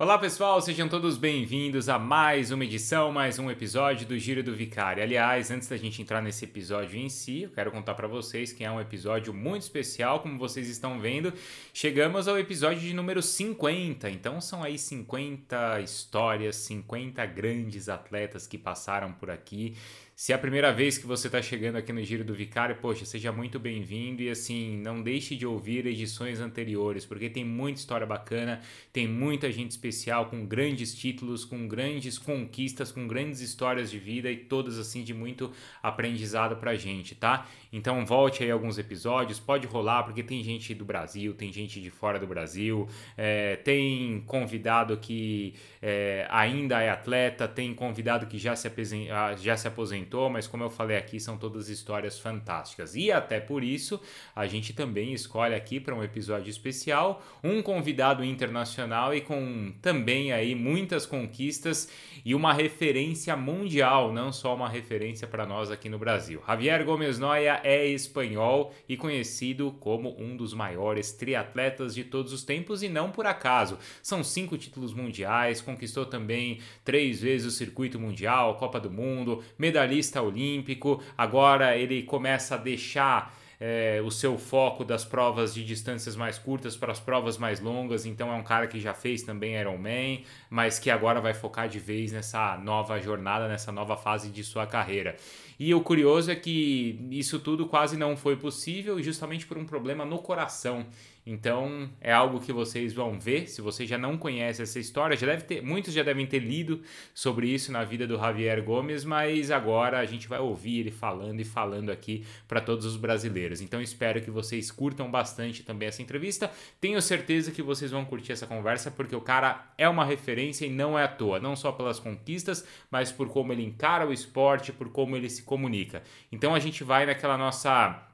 Olá 0.00 0.16
pessoal, 0.16 0.58
sejam 0.62 0.88
todos 0.88 1.18
bem-vindos 1.18 1.86
a 1.90 1.98
mais 1.98 2.50
uma 2.50 2.64
edição, 2.64 3.12
mais 3.12 3.38
um 3.38 3.50
episódio 3.50 4.06
do 4.06 4.18
Giro 4.18 4.42
do 4.42 4.56
Vicário. 4.56 5.02
Aliás, 5.02 5.50
antes 5.50 5.68
da 5.68 5.76
gente 5.76 6.00
entrar 6.00 6.22
nesse 6.22 6.46
episódio 6.46 6.98
em 6.98 7.10
si, 7.10 7.42
eu 7.42 7.50
quero 7.50 7.70
contar 7.70 7.92
para 7.92 8.08
vocês 8.08 8.50
que 8.50 8.64
é 8.64 8.70
um 8.70 8.80
episódio 8.80 9.34
muito 9.34 9.60
especial, 9.60 10.20
como 10.20 10.38
vocês 10.38 10.70
estão 10.70 10.98
vendo. 10.98 11.34
Chegamos 11.74 12.28
ao 12.28 12.38
episódio 12.38 12.80
de 12.80 12.94
número 12.94 13.20
50, 13.20 14.08
então 14.08 14.40
são 14.40 14.62
aí 14.62 14.78
50 14.78 15.82
histórias, 15.82 16.56
50 16.56 17.26
grandes 17.26 17.90
atletas 17.90 18.46
que 18.46 18.56
passaram 18.56 19.12
por 19.12 19.30
aqui. 19.30 19.76
Se 20.20 20.32
é 20.32 20.34
a 20.34 20.38
primeira 20.38 20.70
vez 20.70 20.98
que 20.98 21.06
você 21.06 21.28
está 21.28 21.40
chegando 21.40 21.76
aqui 21.76 21.94
no 21.94 22.04
Giro 22.04 22.22
do 22.22 22.34
Vicário, 22.34 22.76
poxa, 22.76 23.06
seja 23.06 23.32
muito 23.32 23.58
bem-vindo 23.58 24.20
e 24.20 24.28
assim, 24.28 24.76
não 24.76 25.02
deixe 25.02 25.34
de 25.34 25.46
ouvir 25.46 25.86
edições 25.86 26.40
anteriores, 26.40 27.06
porque 27.06 27.30
tem 27.30 27.42
muita 27.42 27.80
história 27.80 28.06
bacana, 28.06 28.60
tem 28.92 29.08
muita 29.08 29.50
gente 29.50 29.70
especial 29.70 30.26
com 30.26 30.44
grandes 30.44 30.94
títulos, 30.94 31.46
com 31.46 31.66
grandes 31.66 32.18
conquistas, 32.18 32.92
com 32.92 33.08
grandes 33.08 33.40
histórias 33.40 33.90
de 33.90 33.98
vida 33.98 34.30
e 34.30 34.36
todas 34.36 34.78
assim 34.78 35.02
de 35.02 35.14
muito 35.14 35.52
aprendizado 35.82 36.54
pra 36.56 36.74
gente, 36.74 37.14
tá? 37.14 37.46
Então 37.72 38.04
volte 38.04 38.44
aí 38.44 38.50
alguns 38.50 38.76
episódios, 38.76 39.40
pode 39.40 39.66
rolar, 39.66 40.02
porque 40.02 40.22
tem 40.22 40.44
gente 40.44 40.74
do 40.74 40.84
Brasil, 40.84 41.32
tem 41.32 41.50
gente 41.50 41.80
de 41.80 41.88
fora 41.88 42.18
do 42.18 42.26
Brasil, 42.26 42.86
é, 43.16 43.56
tem 43.56 44.20
convidado 44.26 44.98
que 44.98 45.54
é, 45.80 46.26
ainda 46.28 46.82
é 46.82 46.90
atleta, 46.90 47.48
tem 47.48 47.72
convidado 47.72 48.26
que 48.26 48.36
já 48.36 48.54
se, 48.54 48.70
ah, 49.10 49.34
já 49.34 49.56
se 49.56 49.66
aposentou 49.66 50.09
mas 50.30 50.46
como 50.46 50.64
eu 50.64 50.70
falei 50.70 50.96
aqui, 50.96 51.20
são 51.20 51.36
todas 51.36 51.68
histórias 51.68 52.18
fantásticas. 52.18 52.96
E 52.96 53.12
até 53.12 53.38
por 53.38 53.62
isso, 53.62 54.00
a 54.34 54.46
gente 54.46 54.72
também 54.72 55.12
escolhe 55.12 55.54
aqui 55.54 55.78
para 55.78 55.94
um 55.94 56.02
episódio 56.02 56.50
especial 56.50 57.22
um 57.42 57.62
convidado 57.62 58.24
internacional 58.24 59.14
e 59.14 59.20
com 59.20 59.72
também 59.80 60.32
aí 60.32 60.54
muitas 60.54 61.06
conquistas 61.06 61.88
e 62.24 62.34
uma 62.34 62.52
referência 62.52 63.36
mundial, 63.36 64.12
não 64.12 64.32
só 64.32 64.54
uma 64.54 64.68
referência 64.68 65.26
para 65.26 65.46
nós 65.46 65.70
aqui 65.70 65.88
no 65.88 65.98
Brasil. 65.98 66.42
Javier 66.46 66.84
Gomes 66.84 67.18
Noia 67.18 67.60
é 67.64 67.86
espanhol 67.86 68.74
e 68.88 68.96
conhecido 68.96 69.72
como 69.80 70.20
um 70.20 70.36
dos 70.36 70.52
maiores 70.52 71.12
triatletas 71.12 71.94
de 71.94 72.04
todos 72.04 72.32
os 72.32 72.42
tempos 72.42 72.82
e 72.82 72.88
não 72.88 73.10
por 73.10 73.26
acaso. 73.26 73.78
São 74.02 74.22
cinco 74.22 74.58
títulos 74.58 74.92
mundiais, 74.92 75.60
conquistou 75.60 76.04
também 76.04 76.60
três 76.84 77.20
vezes 77.20 77.46
o 77.46 77.56
circuito 77.56 77.98
mundial, 77.98 78.56
Copa 78.56 78.80
do 78.80 78.90
Mundo, 78.90 79.42
medalhista 79.58 79.99
medalhista 80.00 80.22
olímpico, 80.22 81.02
agora 81.16 81.76
ele 81.76 82.02
começa 82.02 82.54
a 82.54 82.58
deixar 82.58 83.38
é, 83.60 84.00
o 84.02 84.10
seu 84.10 84.38
foco 84.38 84.82
das 84.82 85.04
provas 85.04 85.52
de 85.52 85.62
distâncias 85.62 86.16
mais 86.16 86.38
curtas 86.38 86.76
para 86.76 86.92
as 86.92 86.98
provas 86.98 87.36
mais 87.36 87.60
longas. 87.60 88.06
Então 88.06 88.32
é 88.32 88.34
um 88.34 88.42
cara 88.42 88.66
que 88.66 88.80
já 88.80 88.94
fez 88.94 89.22
também 89.22 89.54
Ironman, 89.54 90.24
mas 90.48 90.78
que 90.78 90.90
agora 90.90 91.20
vai 91.20 91.34
focar 91.34 91.68
de 91.68 91.78
vez 91.78 92.10
nessa 92.10 92.56
nova 92.56 92.98
jornada, 92.98 93.46
nessa 93.46 93.70
nova 93.70 93.96
fase 93.96 94.30
de 94.30 94.42
sua 94.42 94.66
carreira. 94.66 95.14
E 95.58 95.74
o 95.74 95.82
curioso 95.82 96.30
é 96.30 96.34
que 96.34 97.06
isso 97.10 97.38
tudo 97.38 97.66
quase 97.66 97.98
não 97.98 98.16
foi 98.16 98.34
possível 98.34 99.00
justamente 99.02 99.46
por 99.46 99.58
um 99.58 99.66
problema 99.66 100.06
no 100.06 100.18
coração. 100.18 100.86
Então 101.24 101.90
é 102.00 102.12
algo 102.12 102.40
que 102.40 102.52
vocês 102.52 102.92
vão 102.92 103.18
ver. 103.18 103.48
Se 103.48 103.60
você 103.60 103.86
já 103.86 103.98
não 103.98 104.16
conhece 104.16 104.62
essa 104.62 104.78
história, 104.78 105.16
já 105.16 105.26
deve 105.26 105.44
ter, 105.44 105.62
muitos 105.62 105.92
já 105.92 106.02
devem 106.02 106.26
ter 106.26 106.38
lido 106.38 106.82
sobre 107.14 107.48
isso 107.48 107.70
na 107.70 107.84
vida 107.84 108.06
do 108.06 108.16
Javier 108.16 108.62
Gomes, 108.62 109.04
mas 109.04 109.50
agora 109.50 109.98
a 109.98 110.04
gente 110.04 110.26
vai 110.28 110.38
ouvir 110.38 110.80
ele 110.80 110.90
falando 110.90 111.40
e 111.40 111.44
falando 111.44 111.90
aqui 111.90 112.24
para 112.48 112.60
todos 112.60 112.84
os 112.84 112.96
brasileiros. 112.96 113.60
Então 113.60 113.80
espero 113.80 114.20
que 114.20 114.30
vocês 114.30 114.70
curtam 114.70 115.10
bastante 115.10 115.62
também 115.62 115.88
essa 115.88 116.02
entrevista. 116.02 116.50
Tenho 116.80 117.00
certeza 117.02 117.50
que 117.50 117.62
vocês 117.62 117.90
vão 117.90 118.04
curtir 118.04 118.32
essa 118.32 118.46
conversa 118.46 118.90
porque 118.90 119.14
o 119.14 119.20
cara 119.20 119.72
é 119.76 119.88
uma 119.88 120.04
referência 120.04 120.64
e 120.64 120.70
não 120.70 120.98
é 120.98 121.04
à 121.04 121.08
toa, 121.08 121.38
não 121.38 121.54
só 121.54 121.70
pelas 121.72 122.00
conquistas, 122.00 122.66
mas 122.90 123.12
por 123.12 123.28
como 123.28 123.52
ele 123.52 123.64
encara 123.64 124.06
o 124.06 124.12
esporte, 124.12 124.72
por 124.72 124.90
como 124.90 125.16
ele 125.16 125.28
se 125.28 125.42
comunica. 125.42 126.02
Então 126.32 126.54
a 126.54 126.58
gente 126.58 126.82
vai 126.82 127.06
naquela 127.06 127.36
nossa 127.36 128.09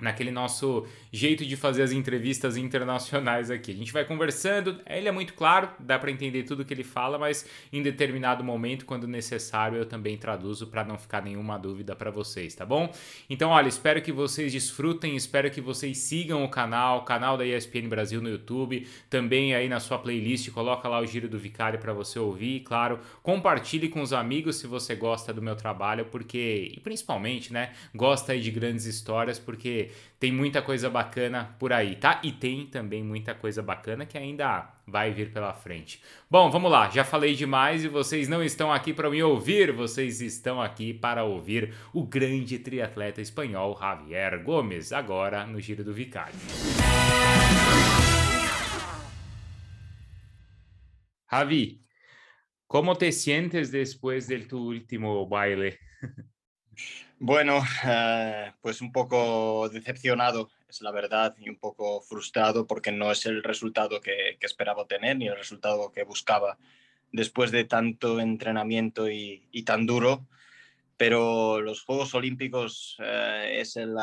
naquele 0.00 0.30
nosso 0.30 0.86
jeito 1.12 1.44
de 1.44 1.56
fazer 1.56 1.82
as 1.82 1.90
entrevistas 1.90 2.56
internacionais 2.56 3.50
aqui. 3.50 3.72
A 3.72 3.74
gente 3.74 3.92
vai 3.92 4.04
conversando, 4.04 4.80
ele 4.86 5.08
é 5.08 5.10
muito 5.10 5.34
claro, 5.34 5.68
dá 5.80 5.98
para 5.98 6.08
entender 6.08 6.44
tudo 6.44 6.64
que 6.64 6.72
ele 6.72 6.84
fala, 6.84 7.18
mas 7.18 7.44
em 7.72 7.82
determinado 7.82 8.44
momento, 8.44 8.86
quando 8.86 9.08
necessário, 9.08 9.76
eu 9.76 9.84
também 9.84 10.16
traduzo 10.16 10.68
para 10.68 10.84
não 10.84 10.96
ficar 10.96 11.20
nenhuma 11.20 11.58
dúvida 11.58 11.96
para 11.96 12.12
vocês, 12.12 12.54
tá 12.54 12.64
bom? 12.64 12.92
Então, 13.28 13.50
olha, 13.50 13.66
espero 13.66 14.00
que 14.00 14.12
vocês 14.12 14.52
desfrutem, 14.52 15.16
espero 15.16 15.50
que 15.50 15.60
vocês 15.60 15.98
sigam 15.98 16.44
o 16.44 16.48
canal, 16.48 16.98
o 16.98 17.02
canal 17.02 17.36
da 17.36 17.44
ESPN 17.44 17.88
Brasil 17.88 18.22
no 18.22 18.28
YouTube, 18.28 18.86
também 19.10 19.52
aí 19.52 19.68
na 19.68 19.80
sua 19.80 19.98
playlist, 19.98 20.48
coloca 20.52 20.88
lá 20.88 21.00
o 21.00 21.06
Giro 21.06 21.28
do 21.28 21.40
Vicário 21.40 21.80
para 21.80 21.92
você 21.92 22.20
ouvir, 22.20 22.56
e, 22.56 22.60
claro, 22.60 23.00
compartilhe 23.20 23.88
com 23.88 24.00
os 24.00 24.12
amigos 24.12 24.56
se 24.56 24.68
você 24.68 24.94
gosta 24.94 25.32
do 25.32 25.42
meu 25.42 25.56
trabalho, 25.56 26.04
porque 26.04 26.72
e 26.72 26.78
principalmente, 26.78 27.52
né, 27.52 27.72
gosta 27.92 28.30
aí 28.30 28.40
de 28.40 28.52
grandes 28.52 28.84
histórias, 28.84 29.40
porque 29.40 29.87
tem 30.18 30.32
muita 30.32 30.60
coisa 30.60 30.90
bacana 30.90 31.56
por 31.58 31.72
aí, 31.72 31.96
tá? 31.96 32.20
E 32.24 32.32
tem 32.32 32.66
também 32.66 33.02
muita 33.02 33.34
coisa 33.34 33.62
bacana 33.62 34.04
que 34.04 34.18
ainda 34.18 34.72
vai 34.86 35.12
vir 35.12 35.32
pela 35.32 35.52
frente. 35.52 36.02
Bom, 36.30 36.50
vamos 36.50 36.70
lá, 36.70 36.90
já 36.90 37.04
falei 37.04 37.34
demais 37.34 37.84
e 37.84 37.88
vocês 37.88 38.28
não 38.28 38.42
estão 38.42 38.72
aqui 38.72 38.92
para 38.92 39.10
me 39.10 39.22
ouvir, 39.22 39.72
vocês 39.72 40.20
estão 40.20 40.60
aqui 40.60 40.92
para 40.92 41.24
ouvir 41.24 41.74
o 41.92 42.04
grande 42.04 42.58
triatleta 42.58 43.20
espanhol 43.20 43.78
Javier 43.78 44.42
Gomes, 44.42 44.92
agora 44.92 45.46
no 45.46 45.60
Giro 45.60 45.84
do 45.84 45.92
Vicário. 45.92 46.34
Javi, 51.30 51.80
como 52.66 52.94
te 52.94 53.12
sientes 53.12 53.70
depois 53.70 54.26
de 54.26 54.40
tu 54.40 54.58
último 54.58 55.26
baile? 55.26 55.78
Bueno, 57.20 57.60
eh, 57.84 58.52
pues 58.60 58.80
un 58.80 58.92
poco 58.92 59.68
decepcionado, 59.70 60.50
es 60.68 60.80
la 60.82 60.92
verdad, 60.92 61.34
y 61.38 61.48
un 61.48 61.58
poco 61.58 62.00
frustrado 62.00 62.64
porque 62.68 62.92
no 62.92 63.10
es 63.10 63.26
el 63.26 63.42
resultado 63.42 64.00
que, 64.00 64.38
esperaba 64.40 64.86
tener 64.86 65.16
ni 65.16 65.26
el 65.26 65.36
resultado 65.36 65.90
que 65.90 66.04
buscaba 66.04 66.58
después 67.10 67.50
de 67.50 67.64
tanto 67.64 68.20
entrenamiento 68.20 69.10
y, 69.10 69.64
tan 69.64 69.84
duro. 69.84 70.28
Pero 70.96 71.60
los 71.60 71.82
Juegos 71.82 72.14
Olímpicos 72.14 72.96
eh, 73.00 73.58
es 73.60 73.76
el, 73.76 73.96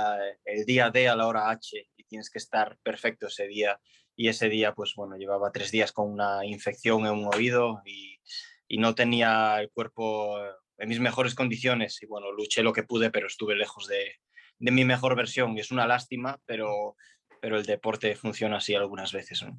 día 0.65 0.89
D 0.89 1.07
a 1.07 1.15
la 1.15 1.27
hora 1.27 1.49
H 1.49 1.87
y 1.95 2.03
tienes 2.03 2.29
que 2.29 2.39
estar 2.39 2.77
perfecto 2.83 3.27
ese 3.27 3.47
día. 3.47 3.79
Y 4.17 4.27
ese 4.27 4.49
día, 4.49 4.73
pues 4.73 4.93
bueno, 4.95 5.15
llevaba 5.15 5.51
tres 5.53 5.71
días 5.71 5.93
con 5.93 6.11
una 6.11 6.45
infección 6.45 7.05
en 7.05 7.13
un 7.13 7.33
oído 7.33 7.81
y, 7.85 8.19
y 8.67 8.77
no 8.77 8.93
tenía 8.93 9.61
el 9.61 9.69
cuerpo 9.71 10.37
en 10.77 10.89
mis 10.89 10.99
mejores 10.99 11.35
condiciones 11.35 12.01
y 12.01 12.05
bueno, 12.05 12.31
luché 12.31 12.63
lo 12.63 12.73
que 12.73 12.83
pude, 12.83 13.09
pero 13.11 13.27
estuve 13.27 13.55
lejos 13.55 13.87
de, 13.87 14.15
de 14.59 14.71
mi 14.71 14.85
mejor 14.85 15.15
versión 15.15 15.57
y 15.57 15.61
es 15.61 15.71
una 15.71 15.87
lástima, 15.87 16.39
pero, 16.45 16.95
pero 17.41 17.57
el 17.57 17.65
deporte 17.65 18.15
funciona 18.15 18.57
assim 18.57 18.75
algumas 18.75 19.11
vezes. 19.11 19.41
Né? 19.41 19.53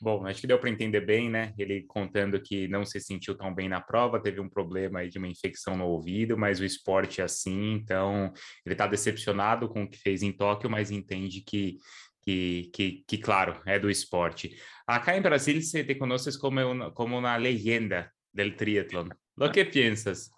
Bom, 0.00 0.26
acho 0.26 0.40
que 0.40 0.46
deu 0.46 0.58
para 0.58 0.68
entender 0.68 1.00
bem, 1.00 1.30
né? 1.30 1.54
Ele 1.56 1.84
contando 1.84 2.40
que 2.40 2.68
não 2.68 2.84
se 2.84 3.00
sentiu 3.00 3.34
tão 3.36 3.54
bem 3.54 3.68
na 3.68 3.80
prova, 3.80 4.20
teve 4.20 4.40
um 4.40 4.50
problema 4.50 4.98
aí 4.98 5.08
de 5.08 5.18
uma 5.18 5.28
infecção 5.28 5.76
no 5.76 5.86
ouvido, 5.86 6.36
mas 6.36 6.60
o 6.60 6.64
esporte 6.64 7.20
é 7.20 7.24
assim, 7.24 7.72
então 7.72 8.32
ele 8.66 8.74
está 8.74 8.86
decepcionado 8.86 9.68
com 9.68 9.84
o 9.84 9.88
que 9.88 9.96
fez 9.96 10.22
em 10.22 10.32
Tóquio, 10.32 10.68
mas 10.68 10.90
entende 10.90 11.40
que 11.40 11.78
que, 12.24 12.70
que, 12.72 13.04
que, 13.06 13.18
claro, 13.18 13.60
é 13.66 13.78
do 13.78 13.90
esporte. 13.90 14.56
Acá 14.86 15.14
em 15.16 15.20
Brasil 15.20 15.60
se 15.60 15.84
te 15.84 15.94
conoces 15.94 16.38
como, 16.38 16.90
como 16.92 17.18
uma 17.18 17.36
leyenda 17.36 18.10
del 18.32 18.56
triatlón. 18.56 19.10
Lo 19.36 19.50
que 19.52 19.64
piensas? 19.64 20.30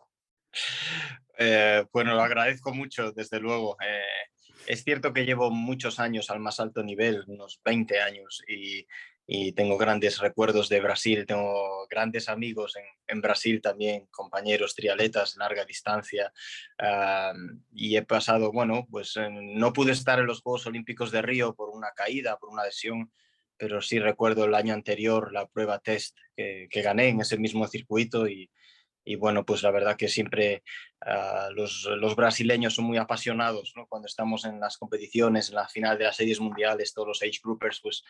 Eh, 1.38 1.84
bueno, 1.92 2.14
lo 2.14 2.22
agradezco 2.22 2.72
mucho, 2.72 3.12
desde 3.12 3.40
luego. 3.40 3.76
Eh, 3.80 4.30
es 4.66 4.82
cierto 4.82 5.12
que 5.12 5.24
llevo 5.24 5.50
muchos 5.50 6.00
años 6.00 6.30
al 6.30 6.40
más 6.40 6.60
alto 6.60 6.82
nivel, 6.82 7.24
unos 7.26 7.60
20 7.64 8.00
años, 8.00 8.42
y, 8.48 8.86
tengo 9.56 9.76
grandes 9.76 10.20
recuerdos 10.20 10.68
de 10.68 10.80
Brasil, 10.80 11.26
tengo 11.26 11.88
grandes 11.88 12.28
amigos 12.28 12.74
en, 13.08 13.20
Brasil 13.20 13.60
también, 13.60 14.06
compañeros 14.06 14.76
trialetas 14.76 15.36
larga 15.36 15.64
distancia, 15.64 16.32
y 17.72 17.96
he 17.96 18.02
pasado, 18.02 18.52
bueno, 18.52 18.86
pues 18.88 19.14
no 19.28 19.72
pude 19.72 19.90
estar 19.90 20.20
en 20.20 20.26
los 20.26 20.42
Juegos 20.42 20.66
Olímpicos 20.66 21.10
de 21.10 21.22
Río 21.22 21.54
por 21.56 21.70
una 21.70 21.88
caída, 21.96 22.36
por 22.38 22.50
una 22.50 22.64
lesión, 22.64 23.10
pero 23.56 23.82
sí 23.82 23.98
recuerdo 23.98 24.44
el 24.44 24.54
año 24.54 24.74
anterior 24.74 25.32
la 25.32 25.48
prueba 25.48 25.80
test 25.80 26.16
que, 26.36 26.68
que 26.70 26.82
gané 26.82 27.08
en 27.08 27.20
ese 27.20 27.36
mismo 27.36 27.66
circuito 27.66 28.28
y, 28.28 28.48
y 29.06 29.14
bueno, 29.14 29.46
pues 29.46 29.62
la 29.62 29.70
verdad 29.70 29.96
que 29.96 30.08
siempre 30.08 30.64
uh, 31.06 31.52
los, 31.54 31.88
los, 31.96 32.16
brasileños 32.16 32.74
son 32.74 32.86
muy 32.86 32.98
apasionados, 32.98 33.72
¿no? 33.76 33.86
Cuando 33.86 34.06
estamos 34.06 34.44
en 34.44 34.58
las 34.58 34.76
competiciones, 34.76 35.48
en 35.48 35.54
la 35.54 35.68
final 35.68 35.96
de 35.96 36.04
las 36.04 36.16
series 36.16 36.40
mundiales, 36.40 36.92
todos 36.92 37.06
los 37.06 37.22
age 37.22 37.38
groupers, 37.42 37.80
pues 37.80 38.02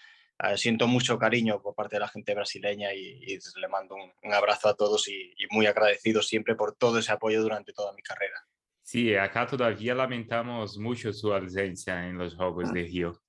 uh, 0.43 0.56
siento 0.56 0.87
mucho 0.87 1.19
cariño 1.19 1.60
por 1.60 1.75
parte 1.75 1.96
de 1.96 2.00
la 2.00 2.08
gente 2.08 2.34
brasileña 2.34 2.94
y, 2.94 3.20
y 3.22 3.38
le 3.60 3.69
mando 3.69 3.94
un, 3.94 4.10
un, 4.22 4.32
abrazo 4.32 4.70
a 4.70 4.75
todos 4.75 5.06
y, 5.08 5.34
y, 5.37 5.46
muy 5.50 5.66
agradecido 5.66 6.22
siempre 6.22 6.54
por 6.54 6.75
todo 6.75 6.99
ese 6.99 7.12
apoyo 7.12 7.42
durante 7.42 7.75
toda 7.75 7.92
mi 7.92 8.02
carrera. 8.02 8.46
Sí, 8.82 9.14
acá 9.14 9.46
todavía 9.46 9.94
lamentamos 9.94 10.78
mucho 10.78 11.12
su 11.12 11.31
ausencia 11.31 12.08
en 12.08 12.16
los 12.16 12.34
Juegos 12.34 12.72
de 12.72 12.82
Río. 12.84 13.20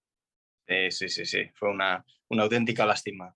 Sí, 0.66 0.92
sí, 0.92 1.10
sí, 1.10 1.26
sí. 1.26 1.50
fue 1.54 1.70
una, 1.70 2.06
una 2.30 2.44
auténtica 2.44 2.86
lástima. 2.86 3.36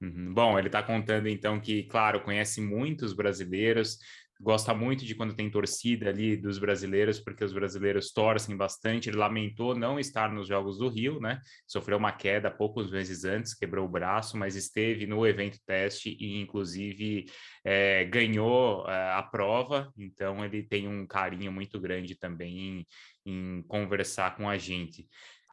Uhum. 0.00 0.32
Bom, 0.32 0.58
ele 0.58 0.68
está 0.68 0.82
contando 0.82 1.28
então 1.28 1.60
que, 1.60 1.82
claro, 1.84 2.20
conhece 2.22 2.60
muitos 2.60 3.12
brasileiros, 3.12 3.98
gosta 4.40 4.72
muito 4.72 5.04
de 5.04 5.14
quando 5.14 5.34
tem 5.34 5.50
torcida 5.50 6.08
ali 6.08 6.36
dos 6.36 6.58
brasileiros, 6.58 7.18
porque 7.18 7.44
os 7.44 7.52
brasileiros 7.52 8.12
torcem 8.12 8.56
bastante. 8.56 9.08
Ele 9.08 9.16
lamentou 9.16 9.74
não 9.74 9.98
estar 9.98 10.32
nos 10.32 10.46
Jogos 10.46 10.78
do 10.78 10.88
Rio, 10.88 11.18
né? 11.20 11.40
Sofreu 11.66 11.98
uma 11.98 12.12
queda 12.12 12.50
poucos 12.50 12.90
meses 12.90 13.24
antes, 13.24 13.54
quebrou 13.54 13.86
o 13.86 13.90
braço, 13.90 14.36
mas 14.36 14.54
esteve 14.54 15.06
no 15.06 15.26
evento 15.26 15.58
teste 15.66 16.16
e, 16.20 16.40
inclusive, 16.40 17.26
é, 17.64 18.04
ganhou 18.04 18.88
é, 18.88 19.12
a 19.14 19.22
prova. 19.22 19.92
Então, 19.98 20.44
ele 20.44 20.62
tem 20.62 20.86
um 20.86 21.06
carinho 21.06 21.50
muito 21.50 21.80
grande 21.80 22.16
também 22.16 22.86
em, 23.26 23.58
em 23.58 23.62
conversar 23.62 24.36
com 24.36 24.48
a 24.48 24.56
gente. 24.56 25.08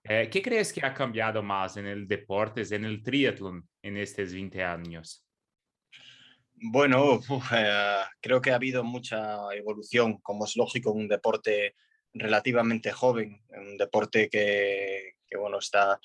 Eh, 0.08 0.30
¿Qué 0.32 0.42
crees 0.42 0.72
que 0.72 0.86
ha 0.86 0.94
cambiado 0.94 1.42
más 1.42 1.78
en 1.78 1.88
el 1.88 2.08
deporte, 2.08 2.64
en 2.76 2.86
el 2.86 3.02
triatlón, 3.02 3.68
en 3.82 3.98
estos 3.98 4.32
20 4.32 4.64
años? 4.64 5.26
Bueno, 6.54 7.20
eh, 7.52 8.02
creo 8.22 8.40
que 8.40 8.52
ha 8.52 8.56
habido 8.56 8.84
mucha 8.84 9.38
evolución, 9.54 10.20
como 10.20 10.46
es 10.46 10.56
lógico, 10.56 10.92
un 10.92 11.08
deporte 11.08 11.76
relativamente 12.14 12.92
joven, 12.92 13.42
un 13.50 13.78
deporte 13.78 14.30
que, 14.30 15.16
que 15.28 15.38
bueno, 15.38 15.58
está 15.58 16.00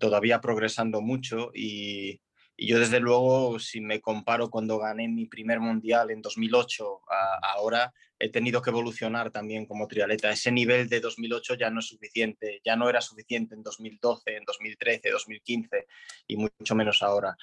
todavía 0.00 0.40
progresando 0.40 1.02
mucho 1.02 1.50
y, 1.54 2.20
y, 2.62 2.66
yo 2.66 2.78
desde 2.78 3.00
luego, 3.00 3.58
si 3.58 3.80
me 3.80 4.00
comparo 4.00 4.50
cuando 4.50 4.78
gané 4.78 5.08
mi 5.08 5.26
primer 5.26 5.60
mundial 5.60 6.10
en 6.10 6.22
2008 6.22 7.02
a, 7.08 7.52
ahora, 7.54 7.92
he 8.18 8.28
tenido 8.28 8.62
que 8.62 8.70
evolucionar 8.70 9.30
también 9.30 9.66
como 9.66 9.88
triatleta. 9.88 10.30
Ese 10.30 10.52
nivel 10.52 10.88
de 10.88 11.00
2008 11.00 11.54
ya 11.54 11.70
no 11.70 11.80
es 11.80 11.86
suficiente, 11.86 12.60
ya 12.64 12.76
no 12.76 12.88
era 12.88 13.00
suficiente 13.00 13.54
en 13.54 13.62
2012, 13.62 14.36
en 14.36 14.44
2013, 14.44 15.10
2015 15.10 15.86
y 16.28 16.36
mucho 16.36 16.74
menos 16.74 17.02
ahora 17.02 17.36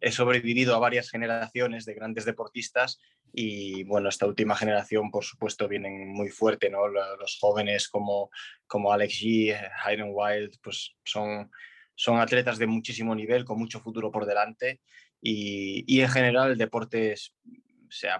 he 0.00 0.10
sobrevivido 0.10 0.74
a 0.74 0.78
varias 0.78 1.10
generaciones 1.10 1.84
de 1.84 1.94
grandes 1.94 2.24
deportistas 2.24 2.98
y 3.32 3.84
bueno, 3.84 4.08
esta 4.08 4.26
última 4.26 4.56
generación 4.56 5.10
por 5.10 5.24
supuesto 5.24 5.68
vienen 5.68 6.08
muy 6.08 6.28
fuerte, 6.28 6.70
¿no? 6.70 6.88
Los 6.88 7.38
jóvenes 7.40 7.88
como, 7.88 8.30
como 8.66 8.92
Alex 8.92 9.14
G, 9.14 9.72
Hayden 9.84 10.10
Wild, 10.12 10.58
pues 10.62 10.94
son, 11.04 11.50
son 11.94 12.20
atletas 12.20 12.58
de 12.58 12.66
muchísimo 12.66 13.14
nivel, 13.14 13.44
con 13.44 13.58
mucho 13.58 13.80
futuro 13.80 14.10
por 14.10 14.26
delante 14.26 14.80
y, 15.20 15.84
y 15.86 16.00
en 16.00 16.08
general 16.08 16.52
el 16.52 16.58
deporte 16.58 17.12
es, 17.12 17.34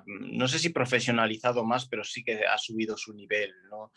no 0.06 0.48
sé 0.48 0.58
si 0.58 0.70
profesionalizado 0.70 1.64
más, 1.64 1.88
pero 1.88 2.04
sí 2.04 2.22
que 2.22 2.46
ha 2.46 2.58
subido 2.58 2.96
su 2.96 3.12
nivel, 3.12 3.52
¿no? 3.70 3.92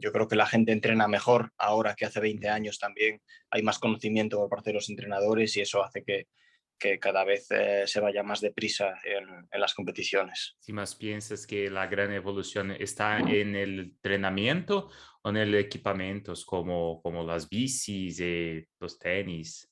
yo 0.00 0.10
creo 0.10 0.26
que 0.26 0.34
la 0.34 0.46
gente 0.46 0.72
entrena 0.72 1.06
mejor 1.06 1.52
ahora 1.56 1.94
que 1.94 2.04
hace 2.04 2.18
20 2.18 2.48
años 2.48 2.80
también. 2.80 3.22
Hay 3.50 3.62
más 3.62 3.78
conocimiento 3.78 4.38
por 4.38 4.48
parte 4.48 4.70
de 4.70 4.74
los 4.74 4.90
entrenadores 4.90 5.56
y 5.56 5.60
eso 5.60 5.84
hace 5.84 6.02
que, 6.02 6.26
que 6.82 6.98
cada 6.98 7.22
vez 7.22 7.46
eh, 7.50 7.84
se 7.86 8.00
vaya 8.00 8.24
más 8.24 8.40
deprisa 8.40 8.98
en, 9.04 9.46
en, 9.50 9.60
las 9.60 9.72
competiciones. 9.72 10.56
Si 10.58 10.72
más 10.72 10.96
piensas 10.96 11.46
que 11.46 11.70
la 11.70 11.86
gran 11.86 12.12
evolución 12.12 12.72
está 12.72 13.18
en 13.20 13.54
el 13.54 13.78
entrenamiento 13.78 14.90
o 15.22 15.30
en 15.30 15.36
el 15.36 15.54
equipamientos 15.54 16.44
como, 16.44 17.00
como 17.00 17.22
las 17.22 17.48
bicis 17.48 18.18
y 18.18 18.66
los 18.80 18.98
tenis? 18.98 19.70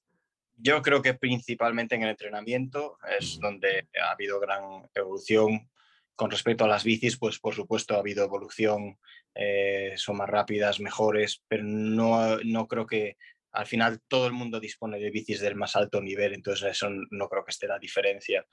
Yo 0.56 0.82
creo 0.82 1.02
que 1.02 1.14
principalmente 1.14 1.96
en 1.96 2.04
el 2.04 2.10
entrenamiento 2.10 2.98
es 3.18 3.40
donde 3.40 3.88
ha 4.00 4.12
habido 4.12 4.38
gran 4.38 4.88
evolución 4.94 5.68
con 6.14 6.30
respecto 6.30 6.64
a 6.64 6.68
las 6.68 6.84
bicis, 6.84 7.18
pues 7.18 7.40
por 7.40 7.54
supuesto 7.54 7.96
ha 7.96 8.00
habido 8.00 8.22
evolución, 8.22 8.98
eh, 9.34 9.94
son 9.96 10.18
más 10.18 10.28
rápidas, 10.28 10.78
mejores, 10.78 11.42
pero 11.48 11.64
no, 11.64 12.36
no 12.44 12.68
creo 12.68 12.86
que 12.86 13.16
al 13.52 13.66
final 13.66 14.00
todo 14.06 14.26
el 14.26 14.32
mundo 14.32 14.60
dispone 14.60 14.98
de 14.98 15.10
bicis 15.10 15.40
del 15.40 15.56
más 15.56 15.76
alto 15.76 16.00
nivel, 16.00 16.34
entonces 16.34 16.70
eso 16.70 16.88
no 17.10 17.28
creo 17.28 17.44
que 17.44 17.50
esté 17.50 17.66
la 17.66 17.78
diferencia. 17.78 18.46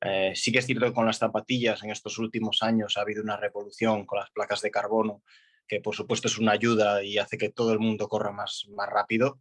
Eh, 0.00 0.32
sí 0.34 0.50
que 0.50 0.58
es 0.58 0.66
cierto 0.66 0.86
que 0.86 0.92
con 0.92 1.06
las 1.06 1.18
zapatillas 1.18 1.82
en 1.82 1.90
estos 1.90 2.18
últimos 2.18 2.62
años 2.62 2.96
ha 2.96 3.02
habido 3.02 3.22
una 3.22 3.36
revolución 3.36 4.06
con 4.06 4.18
las 4.18 4.30
placas 4.30 4.62
de 4.62 4.70
carbono, 4.70 5.22
que 5.68 5.80
por 5.80 5.94
supuesto 5.94 6.28
es 6.28 6.38
una 6.38 6.52
ayuda 6.52 7.02
y 7.02 7.18
hace 7.18 7.38
que 7.38 7.50
todo 7.50 7.72
el 7.72 7.78
mundo 7.78 8.08
corra 8.08 8.32
más, 8.32 8.66
más 8.70 8.88
rápido, 8.88 9.40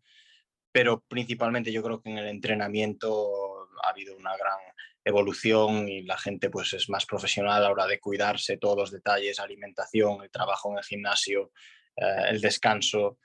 pero 0.71 1.03
principalmente 1.07 1.71
yo 1.71 1.81
creo 1.81 2.01
que 2.01 2.09
en 2.09 2.17
el 2.17 2.27
entrenamiento 2.27 3.67
ha 3.83 3.89
habido 3.89 4.15
una 4.15 4.35
gran 4.37 4.59
evolución 5.03 5.87
y 5.87 6.03
la 6.03 6.17
gente 6.17 6.49
pues 6.49 6.73
es 6.73 6.89
más 6.89 7.05
profesional 7.05 7.53
a 7.53 7.59
la 7.61 7.71
hora 7.71 7.87
de 7.87 7.99
cuidarse 7.99 8.57
todos 8.57 8.77
los 8.77 8.91
detalles, 8.91 9.39
alimentación, 9.39 10.21
el 10.21 10.29
trabajo 10.29 10.71
en 10.71 10.77
el 10.77 10.83
gimnasio, 10.83 11.51
eh, 11.95 12.25
el 12.29 12.41
descanso 12.41 13.17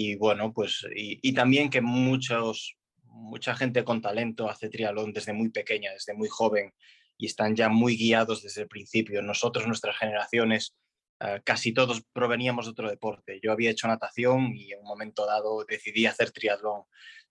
y 0.00 0.14
bueno, 0.14 0.52
pues 0.52 0.86
y, 0.94 1.32
también 1.32 1.70
que 1.70 1.80
muchos, 1.80 2.76
mucha 3.02 3.56
gente 3.56 3.82
con 3.82 4.00
talento 4.00 4.48
hace 4.48 4.68
triatlón 4.68 5.12
desde 5.12 5.32
muy 5.32 5.48
pequeña, 5.48 5.90
desde 5.90 6.14
muy 6.14 6.28
joven 6.28 6.72
y 7.16 7.26
están 7.26 7.56
ya 7.56 7.68
muy 7.68 7.96
guiados 7.96 8.44
desde 8.44 8.62
el 8.62 8.68
principio. 8.68 9.20
Nosotros, 9.22 9.66
nuestras 9.66 9.98
generaciones, 9.98 10.76
eh, 11.18 11.40
casi 11.44 11.74
todos 11.74 12.00
proveníamos 12.12 12.66
de 12.66 12.70
otro 12.70 12.88
deporte. 12.88 13.40
Yo 13.42 13.50
había 13.50 13.72
hecho 13.72 13.88
natación 13.88 14.52
y 14.54 14.70
en 14.72 14.78
un 14.78 14.86
momento 14.86 15.26
dado 15.26 15.64
decidí 15.64 16.06
hacer 16.06 16.30
triatlón 16.30 16.84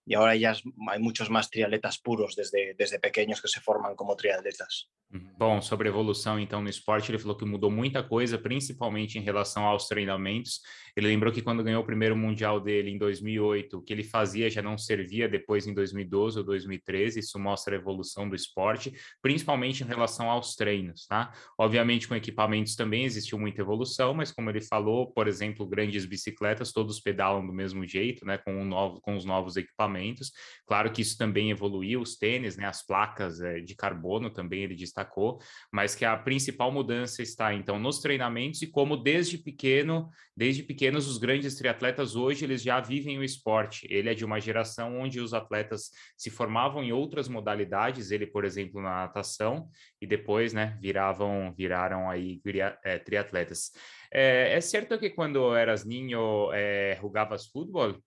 y 0.08 0.14
ahora 0.14 0.36
ya 0.36 0.56
hay 0.90 1.00
muchos 1.00 1.30
más 1.30 1.50
triatletas 1.50 2.00
puros 2.00 2.36
desde, 2.36 2.74
desde 2.76 2.98
pequeños 2.98 3.42
que 3.42 3.50
se 3.50 3.60
forman 3.60 3.94
como 3.96 4.16
triatletas. 4.16 4.90
Bom, 5.38 5.62
sobre 5.62 5.90
evolução 5.90 6.40
então 6.40 6.62
no 6.62 6.70
esporte, 6.70 7.12
ele 7.12 7.20
falou 7.20 7.38
que 7.38 7.46
mudou 7.46 7.70
muita 7.70 8.02
coisa, 8.02 8.38
principalmente 8.38 9.18
em 9.18 9.22
relação 9.22 9.66
aos 9.66 9.88
treinamentos. 9.88 10.62
Ele 10.98 11.10
lembrou 11.10 11.32
que 11.32 11.44
quando 11.44 11.64
ganhou 11.64 11.84
o 11.84 11.86
primeiro 11.86 12.18
mundial 12.18 12.60
dele 12.60 12.90
em 12.90 12.98
2008, 12.98 13.78
o 13.78 13.82
que 13.84 13.94
ele 13.94 14.04
fazia 14.04 14.50
já 14.50 14.64
não 14.64 14.80
servia 14.80 15.30
depois 15.30 15.68
em 15.68 15.74
2012 15.74 16.40
ou 16.40 16.44
2013. 16.44 17.20
Isso 17.20 17.38
mostra 17.38 17.76
a 17.76 17.78
evolução 17.78 18.28
do 18.28 18.36
esporte, 18.36 18.92
principalmente 19.22 19.84
em 19.84 19.86
relação 19.86 20.28
aos 20.28 20.56
treinos, 20.56 21.06
tá? 21.06 21.32
Obviamente 21.56 22.08
com 22.08 22.16
equipamentos 22.16 22.76
também 22.76 23.04
existiu 23.04 23.38
muita 23.38 23.62
evolução, 23.62 24.16
mas 24.16 24.32
como 24.32 24.50
ele 24.50 24.60
falou, 24.60 25.14
por 25.14 25.28
exemplo, 25.28 25.68
grandes 25.68 26.04
bicicletas 26.04 26.72
todos 26.72 27.00
pedalam 27.00 27.46
do 27.46 27.54
mesmo 27.54 27.86
jeito, 27.86 28.26
né, 28.26 28.40
com, 28.40 28.56
um 28.60 28.66
novo, 28.66 29.00
com 29.00 29.16
os 29.16 29.24
novos 29.24 29.56
equipamentos. 29.56 30.32
Claro 30.66 30.92
que 30.92 31.04
isso 31.04 31.16
também 31.16 31.52
evoluiu, 31.52 32.02
os 32.02 32.18
tênis, 32.18 32.58
né, 32.58 32.66
as 32.66 32.84
placas 32.84 33.40
é, 33.40 33.60
de 33.60 33.76
carbono 33.76 34.32
também 34.32 34.64
ele 34.64 34.74
destacou, 34.74 35.40
mas 35.72 35.94
que 35.94 36.06
a 36.06 36.18
principal 36.18 36.72
mudança 36.72 37.22
está 37.22 37.54
então 37.54 37.78
nos 37.78 38.00
treinamentos 38.00 38.64
e 38.64 38.68
como 38.68 38.98
desde 38.98 39.38
pequeno, 39.38 40.10
desde 40.36 40.64
pequenos 40.88 41.06
os 41.06 41.18
grandes 41.18 41.56
triatletas 41.56 42.16
hoje 42.16 42.46
eles 42.46 42.64
já 42.64 42.80
vivem 42.80 43.20
o 43.20 43.24
esporte. 43.24 43.86
Ele 43.90 44.10
é 44.10 44.14
de 44.14 44.24
uma 44.24 44.40
geração 44.40 44.98
onde 44.98 45.20
os 45.20 45.34
atletas 45.34 45.92
se 46.16 46.30
formavam 46.30 46.82
em 46.82 46.94
outras 46.94 47.28
modalidades, 47.28 48.10
ele 48.10 48.26
por 48.26 48.46
exemplo 48.46 48.82
na 48.82 49.02
natação 49.02 49.70
e 50.02 50.08
depois, 50.08 50.54
né, 50.54 50.78
viravam 50.80 51.54
viraram 51.54 52.10
aí 52.10 52.40
é, 52.86 53.00
triatletas. 53.00 53.72
É, 54.10 54.54
é 54.54 54.62
certo 54.62 54.98
que 54.98 55.10
quando 55.10 55.54
eras 55.54 55.84
niño 55.84 56.54
é, 56.54 56.98
jogavas 57.02 57.48
futebol? 57.48 58.02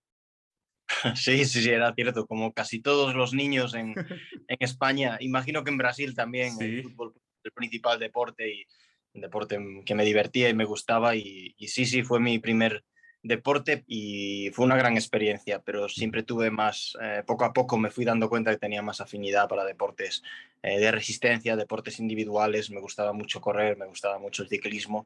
Sí, 1.15 1.45
sí, 1.45 1.61
sí, 1.61 1.69
era 1.69 1.93
cierto. 1.93 2.25
Como 2.25 2.51
casi 2.51 2.81
todos 2.81 3.15
los 3.15 3.31
niños 3.31 3.75
en, 3.75 3.93
en 4.47 4.57
España, 4.59 5.17
imagino 5.21 5.63
que 5.63 5.69
en 5.69 5.77
Brasil 5.77 6.15
también 6.15 6.51
sí. 6.57 6.63
el 6.63 6.83
fútbol 6.83 7.13
el 7.43 7.51
principal 7.51 7.99
deporte 7.99 8.47
y 8.47 8.65
un 9.13 9.21
deporte 9.21 9.59
que 9.85 9.95
me 9.95 10.05
divertía 10.05 10.49
y 10.49 10.53
me 10.53 10.65
gustaba. 10.65 11.15
Y, 11.15 11.55
y, 11.57 11.67
sí, 11.67 11.85
sí, 11.85 12.03
fue 12.03 12.19
mi 12.19 12.39
primer 12.39 12.83
deporte 13.23 13.83
y 13.87 14.49
fue 14.51 14.65
una 14.65 14.75
gran 14.75 14.95
experiencia, 14.95 15.61
pero 15.61 15.87
siempre 15.87 16.23
tuve 16.23 16.49
más, 16.49 16.97
eh, 17.01 17.23
poco 17.25 17.45
a 17.45 17.53
poco 17.53 17.77
me 17.77 17.91
fui 17.91 18.03
dando 18.03 18.29
cuenta 18.29 18.49
que 18.51 18.57
tenía 18.57 18.81
más 18.81 18.99
afinidad 18.99 19.47
para 19.47 19.63
deportes 19.63 20.23
eh, 20.63 20.79
de 20.79 20.91
resistencia, 20.91 21.55
deportes 21.55 21.99
individuales. 21.99 22.71
Me 22.71 22.81
gustaba 22.81 23.13
mucho 23.13 23.41
correr, 23.41 23.77
me 23.77 23.85
gustaba 23.85 24.17
mucho 24.17 24.43
el 24.43 24.49
ciclismo 24.49 25.05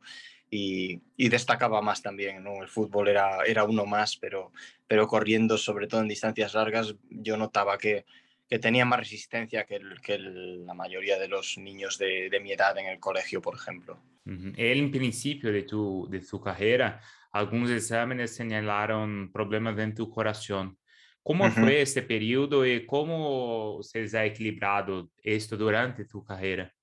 y, 0.50 1.02
y 1.18 1.30
destacaba 1.30 1.82
más 1.82 2.02
también. 2.02 2.44
¿no? 2.44 2.62
El 2.62 2.70
fútbol 2.70 3.10
era, 3.10 3.44
era 3.46 3.64
uno 3.66 3.86
más, 3.86 4.16
pero, 4.18 4.52
pero 4.88 5.08
corriendo, 5.08 5.58
sobre 5.58 5.88
todo 5.88 6.02
en 6.02 6.08
distancias 6.08 6.54
largas, 6.54 6.96
yo 7.10 7.38
notaba 7.38 7.78
que, 7.78 8.06
que 8.48 8.60
tenía 8.60 8.86
más 8.86 9.00
resistencia 9.00 9.66
que, 9.66 9.76
el, 9.78 10.02
que 10.02 10.16
el, 10.16 10.66
la 10.66 10.74
mayoría 10.74 11.18
de 11.18 11.28
los 11.28 11.58
niños 11.58 11.98
de, 11.98 12.30
de, 12.30 12.40
mi 12.40 12.52
edad 12.52 12.78
en 12.78 12.88
el 12.88 13.00
colegio, 13.00 13.42
por 13.42 13.56
ejemplo. 13.56 14.00
Uh 14.26 14.32
-huh. 14.32 14.54
Él, 14.58 14.80
en 14.80 14.92
principio 14.92 15.52
de 15.52 15.64
tu, 15.64 16.08
de 16.10 16.20
tu 16.20 16.40
carrera, 16.40 17.00
algunos 17.32 17.72
exámenes 17.72 18.36
señalaron 18.36 19.32
problemas 19.32 19.78
en 19.80 19.94
tu 19.96 20.10
corazón. 20.10 20.78
¿Cómo 21.24 21.46
uh 21.46 21.48
-huh. 21.48 21.64
fue 21.64 21.82
este 21.82 22.02
periodo 22.04 22.66
y 22.66 22.86
cómo 22.86 23.80
se 23.82 24.06
ha 24.18 24.26
equilibrado 24.26 25.10
esto 25.24 25.58
durante 25.58 26.06
tu 26.06 26.24
carrera? 26.24 26.75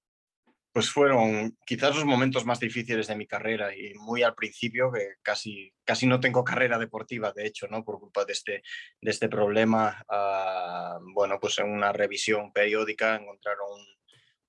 Pues 0.72 0.90
fueron 0.90 1.58
quizás 1.66 1.94
los 1.94 2.06
momentos 2.06 2.46
más 2.46 2.58
difíciles 2.58 3.06
de 3.06 3.16
mi 3.16 3.26
carrera 3.26 3.76
y 3.76 3.92
muy 3.94 4.22
al 4.22 4.34
principio, 4.34 4.90
que 4.90 5.16
casi, 5.22 5.72
casi 5.84 6.06
no 6.06 6.18
tengo 6.18 6.44
carrera 6.44 6.78
deportiva, 6.78 7.32
de 7.32 7.46
hecho, 7.46 7.66
¿no? 7.68 7.84
por 7.84 8.00
culpa 8.00 8.24
de 8.24 8.32
este, 8.32 8.62
de 9.00 9.10
este 9.10 9.28
problema. 9.28 10.02
Uh, 10.08 11.12
bueno, 11.12 11.38
pues 11.38 11.58
en 11.58 11.70
una 11.70 11.92
revisión 11.92 12.52
periódica 12.52 13.16
encontraron 13.16 13.80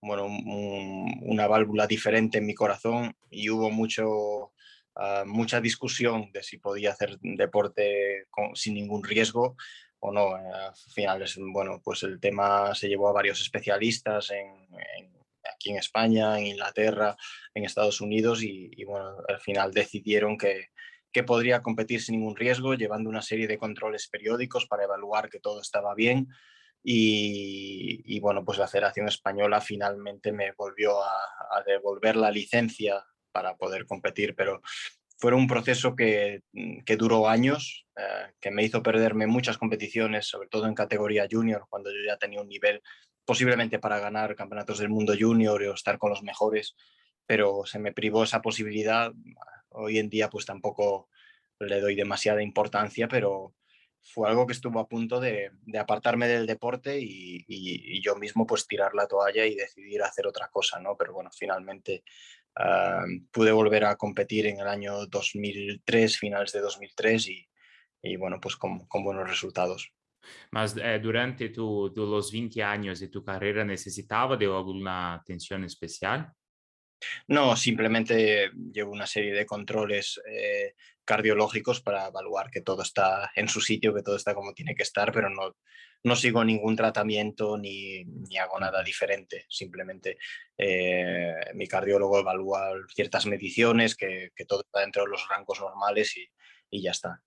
bueno, 0.01 0.25
un, 0.25 1.19
una 1.23 1.47
válvula 1.47 1.87
diferente 1.87 2.37
en 2.37 2.45
mi 2.45 2.53
corazón 2.53 3.15
y 3.29 3.49
hubo 3.49 3.69
mucho, 3.69 4.53
uh, 4.95 5.25
mucha 5.25 5.59
discusión 5.59 6.31
de 6.31 6.41
si 6.41 6.57
podía 6.57 6.91
hacer 6.91 7.17
deporte 7.19 8.27
sin 8.53 8.75
ningún 8.75 9.03
riesgo 9.03 9.57
o 9.99 10.11
no. 10.13 10.35
Al 10.35 10.75
final, 10.93 11.25
bueno, 11.51 11.81
pues 11.83 12.03
el 12.03 12.19
tema 12.21 12.73
se 12.75 12.87
llevó 12.87 13.09
a 13.09 13.13
varios 13.13 13.41
especialistas 13.41 14.31
aquí 15.53 15.71
en 15.71 15.77
España, 15.77 16.39
en 16.39 16.47
Inglaterra, 16.47 17.15
en 17.53 17.65
Estados 17.65 18.01
Unidos 18.01 18.43
y, 18.43 18.83
bueno, 18.85 19.17
al 19.27 19.39
final 19.39 19.73
decidieron 19.73 20.37
que, 20.37 20.69
que 21.11 21.23
podría 21.23 21.61
competir 21.61 22.01
sin 22.01 22.15
ningún 22.15 22.35
riesgo, 22.35 22.73
llevando 22.73 23.09
una 23.09 23.21
serie 23.21 23.47
de 23.47 23.57
controles 23.57 24.07
periódicos 24.07 24.65
para 24.65 24.83
evaluar 24.83 25.29
que 25.29 25.39
todo 25.39 25.61
estaba 25.61 25.93
bien. 25.95 26.27
Y, 26.85 28.19
bueno, 28.19 28.43
pues 28.43 28.57
la 28.57 28.67
Federación 28.67 29.07
Española 29.07 29.61
finalmente 29.61 30.33
me 30.33 30.51
volvió 30.51 31.01
a, 31.01 31.63
devolver 31.65 32.15
la 32.15 32.31
licencia 32.31 33.05
para 33.31 33.55
poder 33.55 33.85
competir, 33.85 34.35
pero 34.35 34.61
fue 35.17 35.33
un 35.33 35.47
proceso 35.47 35.95
que, 35.95 36.41
que 36.85 36.97
duró 36.97 37.29
años, 37.29 37.85
eh, 37.95 38.33
que 38.41 38.51
me 38.51 38.63
hizo 38.63 38.83
perderme 38.83 39.27
muchas 39.27 39.57
competiciones, 39.57 40.25
sobre 40.25 40.49
todo 40.49 40.65
en 40.65 40.73
categoría 40.73 41.27
junior, 41.29 41.67
cuando 41.69 41.91
yo 41.91 41.99
ya 42.05 42.17
tenía 42.17 42.41
un 42.41 42.49
nivel 42.49 42.81
posiblemente 43.25 43.79
para 43.79 43.99
ganar 43.99 44.35
campeonatos 44.35 44.79
del 44.79 44.89
mundo 44.89 45.13
junior 45.19 45.61
o 45.63 45.73
estar 45.73 45.97
con 45.97 46.09
los 46.09 46.23
mejores, 46.23 46.75
pero 47.25 47.65
se 47.65 47.79
me 47.79 47.93
privó 47.93 48.23
esa 48.23 48.41
posibilidad. 48.41 49.11
Hoy 49.69 49.97
en 49.99 50.09
día 50.09 50.29
pues 50.29 50.45
tampoco 50.45 51.09
le 51.59 51.79
doy 51.79 51.95
demasiada 51.95 52.43
importancia, 52.43 53.07
pero 53.07 53.55
fue 54.03 54.29
algo 54.29 54.45
que 54.45 54.53
estuvo 54.53 54.79
a 54.79 54.87
punto 54.87 55.19
de, 55.19 55.51
apartarme 55.79 56.27
del 56.27 56.45
deporte 56.45 56.99
y, 56.99 58.01
yo 58.01 58.15
mismo 58.15 58.45
pues 58.45 58.67
tirar 58.67 58.93
la 58.93 59.07
toalla 59.07 59.45
y 59.45 59.55
decidir 59.55 60.01
hacer 60.03 60.27
otra 60.27 60.49
cosa, 60.49 60.79
¿no? 60.79 60.97
Pero 60.97 61.13
bueno, 61.13 61.29
finalmente 61.31 62.03
ah, 62.55 63.03
pude 63.31 63.51
volver 63.53 63.85
a 63.85 63.95
competir 63.95 64.47
en 64.47 64.59
el 64.59 64.67
año 64.67 65.05
2003, 65.05 66.17
finales 66.17 66.51
de 66.51 66.59
2003 66.59 67.29
y, 68.01 68.15
bueno, 68.17 68.39
pues 68.41 68.57
con, 68.57 68.85
buenos 68.91 69.29
resultados. 69.29 69.93
Mas 70.51 70.75
eh, 70.77 70.99
durante 70.99 71.49
tu, 71.49 71.91
los 71.95 72.31
20 72.31 72.63
años 72.63 72.99
de 72.99 73.09
tu 73.09 73.23
carrera 73.23 73.63
necesitaba 73.63 74.37
de 74.37 74.45
alguna 74.45 75.15
atención 75.15 75.63
especial? 75.63 76.31
No, 77.27 77.55
simplemente 77.55 78.51
llevo 78.71 78.91
una 78.91 79.05
serie 79.05 79.33
de 79.33 79.45
controles 79.45 80.21
eh, 80.25 80.73
cardiológicos 81.03 81.81
para 81.81 82.07
evaluar 82.07 82.49
que 82.49 82.61
todo 82.61 82.81
está 82.81 83.31
en 83.35 83.47
su 83.47 83.59
sitio, 83.59 83.93
que 83.93 84.03
todo 84.03 84.15
está 84.15 84.33
como 84.33 84.53
tiene 84.53 84.75
que 84.75 84.83
estar, 84.83 85.11
pero 85.11 85.29
no, 85.29 85.55
no 86.03 86.15
sigo 86.15 86.43
ningún 86.43 86.75
tratamiento 86.75 87.57
ni, 87.57 88.03
ni 88.05 88.37
hago 88.37 88.59
nada 88.59 88.83
diferente. 88.83 89.45
Simplemente 89.49 90.17
eh, 90.57 91.33
mi 91.55 91.67
cardiólogo 91.67 92.19
evalúa 92.19 92.71
ciertas 92.93 93.25
mediciones, 93.25 93.95
que, 93.95 94.31
que, 94.35 94.45
todo 94.45 94.61
está 94.61 94.81
dentro 94.81 95.03
de 95.03 95.09
los 95.09 95.27
rangos 95.27 95.59
normales 95.59 96.15
y, 96.17 96.27
y 96.69 96.81
ya 96.81 96.91
está. 96.91 97.21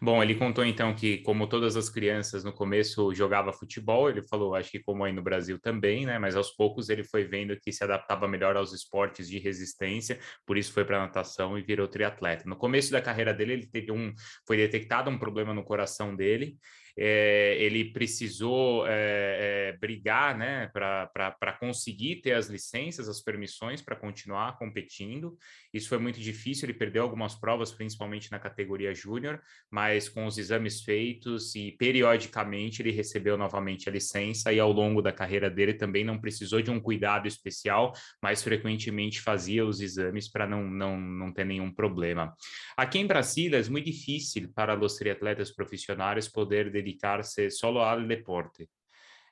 Bom, 0.00 0.22
ele 0.22 0.34
contou 0.34 0.64
então 0.64 0.94
que, 0.94 1.18
como 1.18 1.46
todas 1.46 1.76
as 1.76 1.88
crianças 1.88 2.44
no 2.44 2.52
começo 2.52 3.14
jogava 3.14 3.52
futebol, 3.52 4.10
ele 4.10 4.22
falou, 4.28 4.54
acho 4.54 4.70
que 4.70 4.80
como 4.80 5.04
aí 5.04 5.12
no 5.12 5.22
Brasil 5.22 5.58
também, 5.58 6.04
né? 6.04 6.18
Mas 6.18 6.36
aos 6.36 6.50
poucos 6.50 6.88
ele 6.88 7.04
foi 7.04 7.24
vendo 7.24 7.58
que 7.58 7.72
se 7.72 7.82
adaptava 7.82 8.28
melhor 8.28 8.56
aos 8.56 8.72
esportes 8.72 9.28
de 9.28 9.38
resistência, 9.38 10.18
por 10.44 10.58
isso 10.58 10.72
foi 10.72 10.84
para 10.84 10.98
natação 10.98 11.58
e 11.58 11.62
virou 11.62 11.88
triatleta. 11.88 12.44
No 12.46 12.56
começo 12.56 12.90
da 12.92 13.00
carreira 13.00 13.32
dele, 13.32 13.52
ele 13.54 13.66
teve 13.66 13.90
um, 13.92 14.12
foi 14.46 14.56
detectado 14.56 15.10
um 15.10 15.18
problema 15.18 15.54
no 15.54 15.64
coração 15.64 16.14
dele 16.14 16.58
é, 16.98 17.56
ele 17.58 17.92
precisou 17.92 18.84
é, 18.86 19.76
brigar 19.80 20.36
né, 20.36 20.70
para 20.72 21.56
conseguir 21.58 22.16
ter 22.16 22.32
as 22.32 22.48
licenças, 22.48 23.08
as 23.08 23.20
permissões 23.20 23.80
para 23.80 23.96
continuar 23.96 24.58
competindo. 24.58 25.36
Isso 25.72 25.88
foi 25.88 25.98
muito 25.98 26.20
difícil, 26.20 26.66
ele 26.66 26.78
perdeu 26.78 27.02
algumas 27.02 27.34
provas, 27.34 27.72
principalmente 27.72 28.30
na 28.30 28.38
categoria 28.38 28.94
júnior, 28.94 29.40
mas 29.70 30.08
com 30.08 30.26
os 30.26 30.38
exames 30.38 30.82
feitos 30.82 31.54
e 31.54 31.72
periodicamente 31.72 32.82
ele 32.82 32.90
recebeu 32.90 33.36
novamente 33.36 33.88
a 33.88 33.92
licença 33.92 34.52
e 34.52 34.60
ao 34.60 34.72
longo 34.72 35.00
da 35.00 35.12
carreira 35.12 35.48
dele 35.48 35.74
também 35.74 36.04
não 36.04 36.20
precisou 36.20 36.60
de 36.60 36.70
um 36.70 36.80
cuidado 36.80 37.26
especial, 37.26 37.92
mas 38.22 38.42
frequentemente 38.42 39.20
fazia 39.20 39.64
os 39.64 39.80
exames 39.80 40.28
para 40.28 40.46
não, 40.46 40.62
não, 40.62 41.00
não 41.00 41.32
ter 41.32 41.44
nenhum 41.44 41.70
problema. 41.72 42.34
Aqui 42.76 42.98
em 42.98 43.06
Brasília 43.06 43.58
é 43.58 43.70
muito 43.70 43.86
difícil 43.86 44.50
para 44.54 44.78
os 44.78 44.96
triatletas 44.96 45.50
profissionais 45.50 46.28
poder 46.28 46.70
dedicarse 46.82 47.50
solo 47.50 47.86
al 47.86 48.06
deporte. 48.08 48.68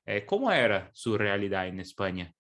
Eh, 0.07 0.25
¿Cómo 0.25 0.51
era 0.51 0.91
su 0.93 1.19
realidad 1.19 1.67
en 1.67 1.81
España? 1.81 2.33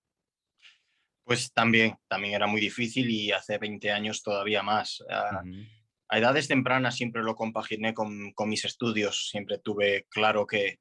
Pues 1.25 1.53
también, 1.53 1.97
también 2.09 2.35
era 2.35 2.47
muy 2.47 2.61
difícil 2.61 3.09
y 3.11 3.31
hace 3.31 3.59
20 3.59 3.91
años 3.91 4.23
todavía 4.23 4.63
más. 4.63 5.01
Uh, 5.01 5.65
A 6.09 6.19
edades 6.19 6.49
tempranas 6.49 6.97
siempre 6.97 7.23
lo 7.23 7.37
compaginé 7.37 7.95
con, 7.95 8.33
con, 8.33 8.49
mis 8.49 8.65
estudios, 8.65 9.29
siempre 9.31 9.59
tuve 9.59 10.07
claro 10.09 10.47
que 10.47 10.81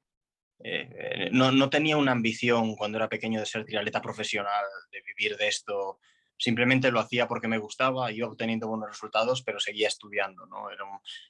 eh, 0.62 1.30
no, 1.32 1.52
no, 1.52 1.70
tenía 1.70 1.96
una 1.96 2.12
ambición 2.12 2.74
cuando 2.74 2.98
era 2.98 3.08
pequeño 3.08 3.40
de 3.40 3.46
ser 3.46 3.64
triatleta 3.64 4.02
profesional, 4.02 4.64
de 4.90 5.02
vivir 5.02 5.36
de 5.36 5.48
esto 5.48 6.00
simplemente 6.40 6.90
lo 6.90 7.00
hacía 7.00 7.28
porque 7.28 7.48
me 7.48 7.58
gustaba, 7.58 8.10
iba 8.10 8.26
obteniendo 8.26 8.66
buenos 8.66 8.88
resultados, 8.88 9.42
pero 9.42 9.60
seguía 9.60 9.88
estudiando. 9.88 10.46
¿no? 10.46 10.70
Era, 10.70 10.84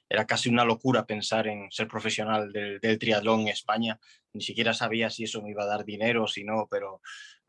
era 0.07 0.25
casi 0.25 0.47
una 0.47 0.63
locura 0.63 1.05
pensar 1.05 1.47
en 1.47 1.69
ser 1.69 1.87
profesional 1.89 2.51
del, 2.53 2.79
triatlón 2.97 3.41
en 3.41 3.47
España. 3.49 3.99
Ni 4.33 4.41
siquiera 4.41 4.73
sabía 4.73 5.09
si 5.09 5.25
eso 5.25 5.41
me 5.41 5.51
iba 5.51 5.63
a 5.63 5.67
dar 5.67 5.83
dinero 5.83 6.23
o 6.23 6.27
si 6.27 6.45
no, 6.45 6.65
pero 6.71 7.01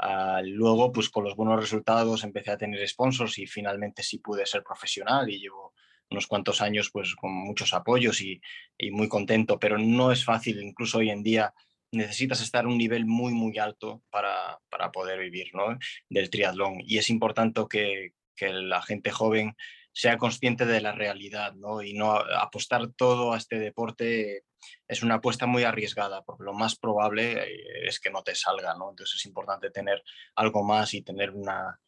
uh, 0.02 0.42
luego, 0.44 0.90
pues 0.90 1.08
con 1.08 1.22
los 1.22 1.36
buenos 1.36 1.60
resultados, 1.60 2.24
empecé 2.24 2.50
a 2.50 2.58
tener 2.58 2.86
sponsors 2.88 3.38
y 3.38 3.46
finalmente 3.46 4.02
sí 4.02 4.18
pude 4.18 4.44
ser 4.44 4.64
profesional 4.64 5.30
y 5.30 5.38
llevo 5.38 5.72
unos 6.10 6.26
cuantos 6.26 6.60
años 6.60 6.90
pues 6.92 7.14
con 7.14 7.32
muchos 7.32 7.72
apoyos 7.72 8.20
y, 8.20 8.40
y 8.76 8.90
muy 8.90 9.08
contento, 9.08 9.58
pero 9.58 9.78
no 9.78 10.10
es 10.12 10.24
fácil, 10.24 10.60
incluso 10.62 10.98
hoy 10.98 11.10
en 11.10 11.22
día 11.22 11.54
necesitas 11.92 12.40
estar 12.40 12.64
a 12.64 12.68
un 12.68 12.78
nivel 12.78 13.06
muy, 13.06 13.32
muy 13.32 13.58
alto 13.58 14.02
para, 14.10 14.58
para 14.82 14.90
poder 14.90 15.20
vivir 15.20 15.54
¿no? 15.54 15.78
del 16.08 16.28
triatlón. 16.28 16.78
Y 16.80 16.98
es 16.98 17.08
importante 17.08 17.62
que, 17.70 18.12
la 18.40 18.82
gente 18.82 19.12
joven 19.12 19.54
sea 19.92 20.18
consciente 20.18 20.66
de 20.66 20.80
la 20.80 20.90
realidad 20.90 21.52
¿no? 21.54 21.80
y 21.80 21.92
no 21.92 22.12
apostar 22.12 22.88
todo 22.88 23.32
a 23.32 23.36
este 23.36 23.60
deporte 23.60 24.42
es 24.88 25.04
una 25.04 25.16
apuesta 25.16 25.46
muy 25.46 25.62
arriesgada, 25.62 26.22
porque 26.22 26.42
lo 26.42 26.52
más 26.52 26.74
probable 26.74 27.34
eh, 27.34 27.86
es 27.86 28.00
que 28.00 28.10
no 28.10 28.24
te 28.24 28.34
salga. 28.34 28.74
¿no? 28.74 28.90
Entonces 28.90 29.14
es 29.16 29.26
importante 29.26 29.70
tener 29.70 30.02
algo 30.34 30.64
más 30.64 30.94
y 30.94 31.02
tener 31.02 31.30
una, 31.30 31.78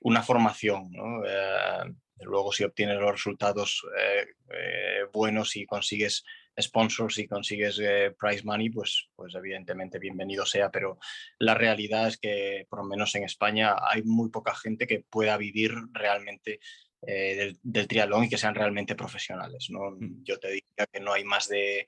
una 0.00 0.22
formación. 0.22 0.90
Eh, 1.26 1.94
luego 2.20 2.52
si 2.52 2.64
obtienes 2.64 2.98
los 2.98 3.12
resultados 3.12 3.82
eh, 3.98 5.04
buenos 5.14 5.56
y 5.56 5.64
consigues 5.64 6.24
sponsors 6.60 7.18
y 7.18 7.26
consigues 7.26 7.78
eh, 7.80 8.14
prize 8.18 8.44
money, 8.44 8.70
pues, 8.70 9.08
pues 9.14 9.34
evidentemente 9.34 9.98
bienvenido 9.98 10.44
sea, 10.44 10.70
pero 10.70 10.98
la 11.38 11.54
realidad 11.54 12.08
es 12.08 12.18
que 12.18 12.66
por 12.68 12.80
lo 12.80 12.84
menos 12.84 13.14
en 13.14 13.24
España 13.24 13.76
hay 13.80 14.02
muy 14.02 14.30
poca 14.30 14.54
gente 14.54 14.86
que 14.86 15.00
pueda 15.00 15.36
vivir 15.36 15.72
realmente 15.92 16.60
eh, 17.06 17.54
del, 17.62 17.88
triatlón 17.88 18.24
y 18.24 18.28
que 18.28 18.38
sean 18.38 18.54
realmente 18.54 18.94
profesionales. 18.94 19.68
¿no? 19.70 19.92
Mm. 19.92 20.22
Yo 20.22 20.38
te 20.38 20.48
diría 20.48 20.86
que 20.90 21.00
no 21.00 21.12
hay 21.12 21.24
más 21.24 21.48
de 21.48 21.86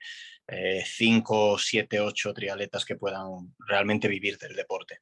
5, 0.85 1.59
7, 1.59 2.00
8 2.00 2.35
triatletas 2.35 2.85
que 2.85 2.97
puedan 2.97 3.54
realmente 3.66 4.09
vivir 4.09 4.37
del 4.38 4.54
deporte. 4.54 4.99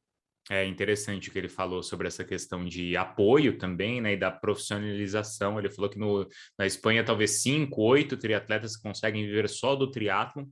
É 0.50 0.66
interessante 0.66 1.30
que 1.30 1.38
ele 1.38 1.48
falou 1.48 1.82
sobre 1.82 2.08
essa 2.08 2.24
questão 2.24 2.64
de 2.64 2.96
apoio 2.96 3.56
também, 3.58 4.00
né, 4.00 4.14
e 4.14 4.16
da 4.16 4.30
profissionalização. 4.30 5.58
Ele 5.58 5.70
falou 5.70 5.88
que 5.88 5.98
no, 5.98 6.28
na 6.58 6.66
Espanha 6.66 7.04
talvez 7.04 7.42
cinco, 7.42 7.80
oito 7.82 8.16
triatletas 8.16 8.76
conseguem 8.76 9.24
viver 9.24 9.48
só 9.48 9.76
do 9.76 9.88
triatlon, 9.88 10.46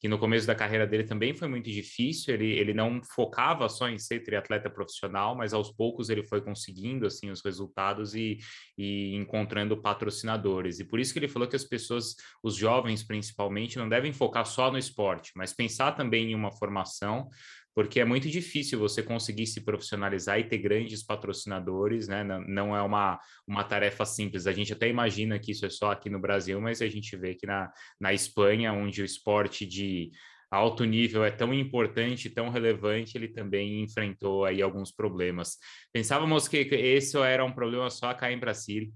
que 0.00 0.08
no 0.08 0.18
começo 0.18 0.46
da 0.46 0.54
carreira 0.54 0.86
dele 0.86 1.04
também 1.04 1.32
foi 1.32 1.48
muito 1.48 1.70
difícil. 1.70 2.34
Ele, 2.34 2.50
ele 2.58 2.74
não 2.74 3.00
focava 3.14 3.68
só 3.68 3.88
em 3.88 3.98
ser 3.98 4.20
triatleta 4.20 4.68
profissional, 4.68 5.36
mas 5.36 5.54
aos 5.54 5.70
poucos 5.70 6.10
ele 6.10 6.24
foi 6.24 6.40
conseguindo 6.42 7.06
assim 7.06 7.30
os 7.30 7.42
resultados 7.42 8.14
e, 8.14 8.38
e 8.76 9.14
encontrando 9.14 9.80
patrocinadores. 9.80 10.80
E 10.80 10.84
por 10.84 10.98
isso 10.98 11.12
que 11.12 11.20
ele 11.20 11.28
falou 11.28 11.48
que 11.48 11.56
as 11.56 11.64
pessoas, 11.64 12.16
os 12.42 12.56
jovens 12.56 13.04
principalmente, 13.04 13.78
não 13.78 13.88
devem 13.88 14.12
focar 14.12 14.44
só 14.44 14.72
no 14.72 14.78
esporte, 14.78 15.30
mas 15.36 15.54
pensar 15.54 15.92
também 15.92 16.32
em 16.32 16.34
uma 16.34 16.50
formação 16.50 17.28
porque 17.76 18.00
é 18.00 18.06
muito 18.06 18.30
difícil 18.30 18.78
você 18.78 19.02
conseguir 19.02 19.46
se 19.46 19.60
profissionalizar 19.60 20.40
e 20.40 20.48
ter 20.48 20.56
grandes 20.56 21.02
patrocinadores, 21.02 22.08
né? 22.08 22.24
Não, 22.24 22.40
não, 22.40 22.74
é 22.74 22.80
uma, 22.80 23.20
uma 23.46 23.62
tarefa 23.64 24.06
simples. 24.06 24.46
A 24.46 24.52
gente 24.52 24.72
até 24.72 24.88
imagina 24.88 25.38
que 25.38 25.52
isso 25.52 25.66
é 25.66 25.68
só 25.68 25.90
aqui 25.90 26.08
no 26.08 26.18
Brasil, 26.18 26.58
mas 26.58 26.80
a 26.80 26.88
gente 26.88 27.14
vê 27.18 27.34
que 27.34 27.46
na, 27.46 27.70
na 28.00 28.14
Espanha, 28.14 28.72
onde 28.72 29.02
o 29.02 29.04
esporte 29.04 29.66
de 29.66 30.10
alto 30.50 30.86
nível 30.86 31.22
é 31.22 31.30
tão 31.30 31.52
importante, 31.52 32.30
tão 32.30 32.48
relevante, 32.48 33.18
ele 33.18 33.28
também 33.28 33.82
enfrentou 33.82 34.46
aí 34.46 34.62
alguns 34.62 34.90
problemas. 34.90 35.58
Pensávamos 35.92 36.48
que 36.48 36.56
esse 36.56 37.18
era 37.18 37.44
um 37.44 37.52
problema 37.52 37.90
só 37.90 38.08
acá 38.08 38.32
em 38.32 38.38
Brasil. 38.38 38.90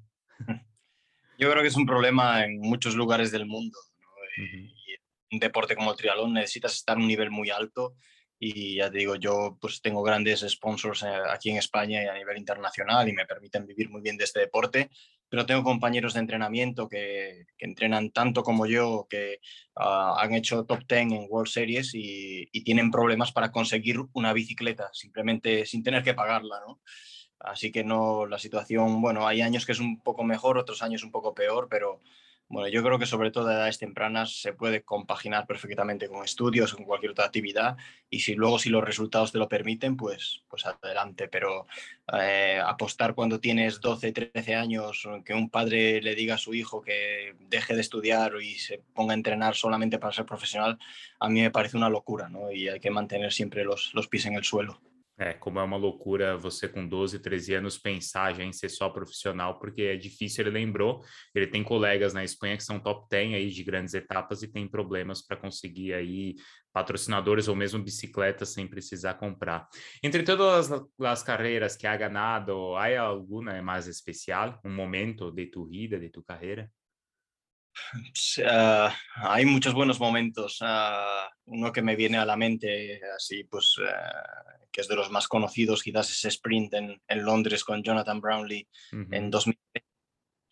Eu 1.39 1.51
creo 1.51 1.63
que 1.63 1.79
é 1.79 1.79
um 1.79 1.85
problema 1.85 2.47
em 2.47 2.59
muitos 2.59 2.95
lugares 2.95 3.31
do 3.31 3.45
mundo. 3.45 3.77
¿no? 4.39 4.43
Uh 4.43 4.49
-huh. 4.49 4.81
un 5.33 5.39
deporte 5.39 5.77
como 5.77 5.93
el 5.93 5.97
triatlón 5.97 6.33
necesitas 6.33 6.75
estar 6.75 6.97
a 6.97 7.01
un 7.01 7.07
nivel 7.07 7.31
muy 7.31 7.51
alto 7.51 7.95
y 8.43 8.77
ya 8.77 8.91
te 8.91 8.97
digo, 8.97 9.17
yo 9.17 9.59
pues 9.61 9.83
tengo 9.83 10.03
grandes 10.03 10.41
sponsors 10.49 11.03
eh, 11.03 11.13
aquí 11.29 11.51
en 11.51 11.59
España 11.59 12.03
y 12.03 12.07
a 12.07 12.15
nivel 12.15 12.39
internacional 12.39 13.07
y 13.07 13.13
me 13.13 13.27
permiten 13.27 13.67
vivir 13.67 13.91
muy 13.91 14.01
bien 14.01 14.17
de 14.17 14.25
este 14.25 14.41
deporte, 14.41 14.89
pero 15.29 15.45
tengo 15.45 15.63
compañeros 15.63 16.15
de 16.15 16.21
entrenamiento 16.21 16.89
que, 16.89 17.45
entrenan 17.59 18.11
tanto 18.13 18.43
como 18.43 18.65
yo, 18.65 19.07
que 19.11 19.41
ah, 19.77 20.17
han 20.19 20.33
hecho 20.33 20.65
top 20.65 20.81
10 20.89 21.01
en 21.03 21.27
World 21.29 21.51
Series 21.51 21.95
y, 21.95 22.49
y, 22.51 22.65
tienen 22.65 22.91
problemas 22.91 23.31
para 23.31 23.53
conseguir 23.53 23.99
una 24.15 24.33
bicicleta, 24.33 24.89
simplemente 24.95 25.67
sin 25.67 25.83
tener 25.83 26.03
que 26.03 26.15
pagarla, 26.15 26.61
¿no? 26.67 26.81
Así 27.39 27.71
que 27.71 27.85
no, 27.85 28.27
la 28.27 28.39
situación, 28.39 29.03
bueno, 29.03 29.27
hay 29.27 29.43
años 29.43 29.67
que 29.67 29.73
es 29.73 29.81
un 29.81 30.01
poco 30.03 30.25
mejor, 30.25 30.57
otros 30.57 30.83
años 30.83 31.05
un 31.05 31.11
poco 31.11 31.35
peor, 31.35 31.69
pero 31.71 32.01
bueno, 32.50 32.66
yo 32.66 32.83
creo 32.83 32.99
que 32.99 33.07
sobre 33.07 33.30
todo 33.30 33.47
a 33.47 33.54
edades 33.54 33.78
tempranas 33.78 34.40
se 34.40 34.52
puede 34.52 34.83
compaginar 34.83 35.47
perfectamente 35.47 36.09
con 36.09 36.25
estudios, 36.25 36.75
con 36.75 36.85
cualquier 36.85 37.12
otra 37.12 37.26
actividad 37.26 37.76
y 38.11 38.21
si 38.21 38.35
luego 38.35 38.59
si 38.59 38.71
los 38.71 38.83
resultados 38.83 39.30
te 39.30 39.38
lo 39.38 39.49
permiten, 39.49 39.97
pues, 39.97 40.42
pues 40.49 40.66
adelante. 40.66 41.28
Pero 41.28 41.69
eh, 42.12 42.61
apostar 42.61 43.14
cuando 43.14 43.38
tienes 43.38 43.80
12, 43.80 44.11
13 44.11 44.57
años, 44.57 45.09
que 45.25 45.33
un 45.33 45.49
padre 45.49 46.02
le 46.02 46.16
diga 46.16 46.35
a 46.35 46.38
su 46.38 46.52
hijo 46.52 46.83
que 46.83 47.37
deje 47.38 47.76
de 47.76 47.83
estudiar 47.83 48.33
y 48.42 48.57
se 48.57 48.83
ponga 48.95 49.12
a 49.12 49.16
entrenar 49.16 49.54
solamente 49.54 50.00
para 50.00 50.12
ser 50.12 50.26
profesional, 50.26 50.76
a 51.21 51.28
mí 51.28 51.40
me 51.40 51.52
parece 51.52 51.76
una 51.76 51.88
locura, 51.88 52.28
¿no? 52.28 52.50
Y 52.50 52.69
hay 52.69 52.80
que 52.80 52.90
mantener 52.90 53.33
siempre 53.33 53.62
los, 53.62 53.95
los 53.95 54.09
pies 54.09 54.26
en 54.26 54.35
el 54.35 54.42
suelo. 54.42 54.80
É, 55.21 55.35
como 55.35 55.59
é 55.59 55.62
uma 55.62 55.77
loucura 55.77 56.35
você 56.39 56.67
com 56.67 56.89
12, 56.89 57.19
13 57.19 57.53
anos 57.53 57.77
pensar 57.77 58.35
já 58.35 58.43
em 58.43 58.55
ser 58.55 58.71
só 58.71 58.89
profissional, 58.89 59.59
porque 59.59 59.83
é 59.83 59.95
difícil, 59.95 60.43
ele 60.47 60.50
lembrou, 60.59 61.05
ele 61.35 61.47
tem 61.47 61.62
colegas 61.62 62.15
na 62.15 62.25
Espanha 62.25 62.57
que 62.57 62.65
são 62.65 62.81
top 62.81 63.07
10 63.11 63.35
aí 63.35 63.50
de 63.50 63.62
grandes 63.62 63.93
etapas 63.93 64.43
e 64.43 64.49
tem 64.49 64.67
problemas 64.67 65.21
para 65.21 65.37
conseguir 65.37 65.93
aí 65.93 66.37
patrocinadores 66.73 67.49
ou 67.49 67.55
mesmo 67.55 67.83
bicicletas 67.83 68.49
sem 68.55 68.67
precisar 68.67 69.15
comprar. 69.15 69.69
Entre 70.03 70.23
todas 70.23 70.73
as, 70.73 70.83
as 71.00 71.23
carreiras 71.23 71.77
que 71.77 71.87
ha 71.87 71.95
ganado, 71.95 72.75
há 72.77 72.99
alguma 72.99 73.61
mais 73.61 73.87
especial, 73.87 74.59
um 74.65 74.73
momento 74.75 75.31
de 75.31 75.45
tu 75.45 75.67
vida, 75.67 76.00
de 76.00 76.09
tu 76.09 76.23
carreira? 76.23 76.71
Uh, 78.39 78.89
hay 79.17 79.47
muchos 79.47 79.75
buenos 79.75 80.01
momentos. 80.01 80.61
Uh, 80.61 81.29
uno 81.47 81.73
que 81.73 81.83
me 81.83 81.97
viene 81.97 82.19
a 82.19 82.25
la 82.25 82.37
mente, 82.37 83.01
así 83.17 83.45
pues, 83.45 83.77
uh, 83.79 84.69
que 84.71 84.81
es 84.81 84.89
de 84.89 84.97
los 84.97 85.11
más 85.11 85.29
conocidos, 85.29 85.83
quizás 85.83 86.11
ese 86.11 86.29
sprint 86.29 86.75
en, 86.75 87.03
en 87.07 87.25
Londres 87.25 87.65
con 87.65 87.83
Jonathan 87.83 88.21
Brownlee 88.21 88.69
-huh. 88.93 89.09
en 89.15 89.31
2003. 89.31 89.85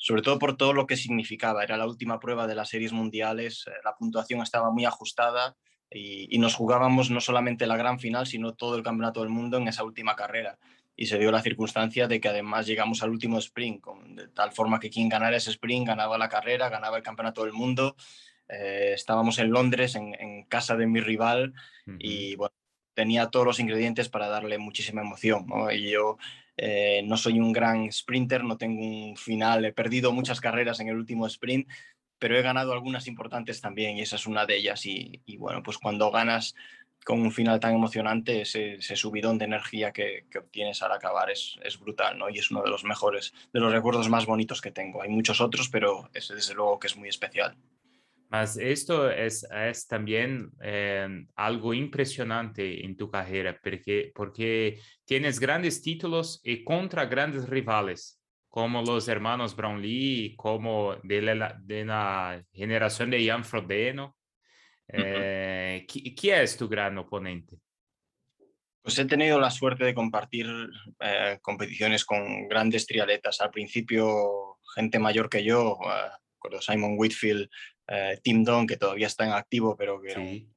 Sobre 0.00 0.22
todo 0.22 0.38
por 0.38 0.56
todo 0.56 0.72
lo 0.72 0.86
que 0.86 0.96
significaba. 0.96 1.64
Era 1.64 1.76
la 1.76 1.86
última 1.86 2.20
prueba 2.20 2.46
de 2.46 2.54
las 2.54 2.68
series 2.68 2.92
mundiales, 2.92 3.64
eh, 3.66 3.72
la 3.84 3.96
puntuación 3.96 4.40
estaba 4.42 4.70
muy 4.70 4.84
ajustada 4.84 5.56
y, 5.90 6.34
y 6.34 6.38
nos 6.38 6.54
jugábamos 6.54 7.10
no 7.10 7.20
solamente 7.20 7.66
la 7.66 7.76
gran 7.76 7.98
final, 7.98 8.26
sino 8.26 8.54
todo 8.54 8.76
el 8.76 8.84
campeonato 8.84 9.20
del 9.20 9.30
mundo 9.30 9.56
en 9.56 9.66
esa 9.66 9.82
última 9.82 10.14
carrera 10.14 10.58
y 11.00 11.06
se 11.06 11.16
dio 11.16 11.30
la 11.30 11.40
circunstancia 11.40 12.08
de 12.08 12.20
que 12.20 12.28
además 12.28 12.66
llegamos 12.66 13.04
al 13.04 13.10
último 13.10 13.38
sprint, 13.38 13.80
con, 13.80 14.16
de 14.16 14.26
tal 14.26 14.50
forma 14.50 14.80
que 14.80 14.90
quien 14.90 15.08
ganara 15.08 15.36
ese 15.36 15.52
sprint 15.52 15.86
ganaba 15.86 16.18
la 16.18 16.28
carrera, 16.28 16.68
ganaba 16.68 16.96
el 16.96 17.04
campeonato 17.04 17.44
del 17.44 17.52
mundo. 17.52 17.94
Eh, 18.48 18.94
estábamos 18.94 19.38
en 19.38 19.50
Londres, 19.50 19.94
en, 19.94 20.16
en, 20.18 20.42
casa 20.46 20.74
de 20.76 20.88
mi 20.88 21.00
rival, 21.00 21.54
uh 21.86 21.90
-huh. 21.92 21.96
y 22.00 22.34
bueno, 22.34 22.52
tenía 22.94 23.28
todos 23.28 23.46
los 23.46 23.60
ingredientes 23.60 24.08
para 24.08 24.26
darle 24.26 24.58
muchísima 24.58 25.02
emoción. 25.02 25.46
¿no? 25.46 25.70
Y 25.70 25.88
yo 25.92 26.18
eh, 26.56 27.02
no 27.04 27.16
soy 27.16 27.38
un 27.38 27.52
gran 27.52 27.92
sprinter, 27.92 28.42
no 28.42 28.56
tengo 28.56 28.82
un 28.82 29.16
final, 29.16 29.64
he 29.66 29.72
perdido 29.72 30.10
muchas 30.10 30.40
carreras 30.40 30.80
en 30.80 30.88
el 30.88 30.96
último 30.96 31.28
sprint, 31.28 31.68
pero 32.18 32.36
he 32.36 32.42
ganado 32.42 32.72
algunas 32.72 33.06
importantes 33.06 33.60
también 33.60 33.96
y 33.96 34.00
esa 34.00 34.16
es 34.16 34.26
una 34.26 34.46
de 34.46 34.56
ellas. 34.56 34.84
Y, 34.84 35.22
y 35.26 35.36
bueno, 35.36 35.62
pues 35.62 35.78
cuando 35.78 36.10
ganas 36.10 36.56
con 37.08 37.22
un 37.22 37.32
final 37.32 37.58
tan 37.58 37.74
emocionante, 37.74 38.42
ese, 38.42 38.78
subidón 38.94 39.38
de 39.38 39.46
energía 39.46 39.92
que, 39.92 40.26
obtienes 40.38 40.82
al 40.82 40.92
acabar 40.92 41.30
es, 41.30 41.58
brutal, 41.80 42.18
¿no? 42.18 42.28
Y 42.28 42.38
es 42.38 42.50
uno 42.50 42.62
de 42.62 42.68
los 42.68 42.84
mejores, 42.84 43.32
de 43.50 43.60
los 43.60 43.72
recuerdos 43.72 44.10
más 44.10 44.26
bonitos 44.26 44.60
que 44.60 44.72
tengo. 44.72 45.00
Hay 45.00 45.08
muchos 45.08 45.40
otros, 45.40 45.70
pero 45.70 46.10
ese 46.12 46.34
desde 46.34 46.52
luego 46.52 46.78
que 46.78 46.86
es 46.88 46.98
muy 46.98 47.08
especial. 47.08 47.56
Mas 48.28 48.58
esto 48.58 49.10
es, 49.10 49.48
es 49.50 49.86
también 49.86 50.50
eh, 50.62 51.24
algo 51.34 51.72
impresionante 51.72 52.84
en 52.84 52.94
tu 52.94 53.10
carrera, 53.10 53.58
porque, 53.62 54.12
porque 54.14 54.78
tienes 55.06 55.40
grandes 55.40 55.80
títulos 55.80 56.42
y 56.44 56.62
contra 56.62 57.06
grandes 57.06 57.48
rivales, 57.48 58.20
como 58.50 58.82
los 58.82 59.08
hermanos 59.08 59.56
Brownlee, 59.56 60.34
como 60.36 60.96
de 61.02 61.22
la, 61.22 61.58
de 61.58 61.86
la 61.86 62.44
generación 62.52 63.08
de 63.08 63.26
Jan 63.26 63.46
Frodeno. 63.46 64.17
Eh, 64.88 65.86
¿Quién 65.86 66.40
es 66.40 66.56
tu 66.56 66.68
gran 66.68 66.96
oponente? 66.98 67.58
Pues 68.82 68.98
he 68.98 69.04
tenido 69.04 69.38
la 69.38 69.50
suerte 69.50 69.84
de 69.84 69.94
compartir 69.94 70.46
eh, 71.00 71.38
competiciones 71.42 72.04
con 72.04 72.48
grandes 72.48 72.86
triatletas. 72.86 73.40
Al 73.40 73.50
principio, 73.50 74.58
gente 74.74 74.98
mayor 74.98 75.28
que 75.28 75.44
yo, 75.44 75.76
uh, 75.76 76.60
Simon 76.60 76.94
Whitfield, 76.96 77.50
uh, 77.88 78.18
Tim 78.22 78.44
Don, 78.44 78.66
que 78.66 78.76
todavía 78.76 79.06
está 79.06 79.26
en 79.26 79.32
activo, 79.32 79.76
pero 79.76 80.00
que 80.00 80.14
sí. 80.14 80.48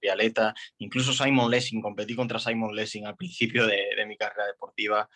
triatleta. 0.00 0.52
Incluso 0.78 1.12
Simon 1.12 1.50
Lessing, 1.50 1.80
competí 1.80 2.16
contra 2.16 2.40
Simon 2.40 2.74
Lessing 2.74 3.06
al 3.06 3.16
principio 3.16 3.66
de, 3.66 3.94
de 3.96 4.06
mi 4.06 4.16
carrera 4.16 4.46
deportiva 4.46 5.08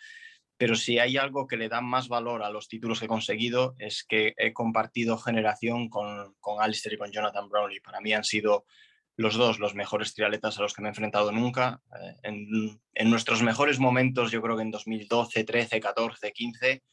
pero 0.61 0.75
si 0.75 0.99
hay 0.99 1.17
algo 1.17 1.47
que 1.47 1.57
le 1.57 1.69
da 1.69 1.81
más 1.81 2.07
valor 2.07 2.43
a 2.43 2.51
los 2.51 2.67
títulos 2.67 2.99
que 2.99 3.05
he 3.05 3.07
conseguido 3.07 3.73
es 3.79 4.05
que 4.07 4.35
he 4.37 4.53
compartido 4.53 5.17
generación 5.17 5.89
con, 5.89 6.35
con 6.39 6.61
Alistair 6.61 6.93
y 6.93 6.97
con 6.99 7.11
Jonathan 7.11 7.49
Brownlee. 7.49 7.79
Para 7.79 7.99
mí 7.99 8.13
han 8.13 8.23
sido 8.23 8.65
los 9.15 9.33
dos 9.33 9.57
los 9.57 9.73
mejores 9.73 10.13
triatletas 10.13 10.59
a 10.59 10.61
los 10.61 10.75
que 10.75 10.83
me 10.83 10.89
he 10.89 10.91
enfrentado 10.91 11.31
nunca. 11.31 11.81
Eh, 11.99 12.15
en, 12.21 12.79
en, 12.93 13.09
nuestros 13.09 13.41
mejores 13.41 13.79
momentos, 13.79 14.29
yo 14.29 14.39
creo 14.39 14.55
que 14.55 14.61
en 14.61 14.69
2012, 14.69 15.43
13, 15.45 15.79
14, 15.79 16.31
15, 16.31 16.83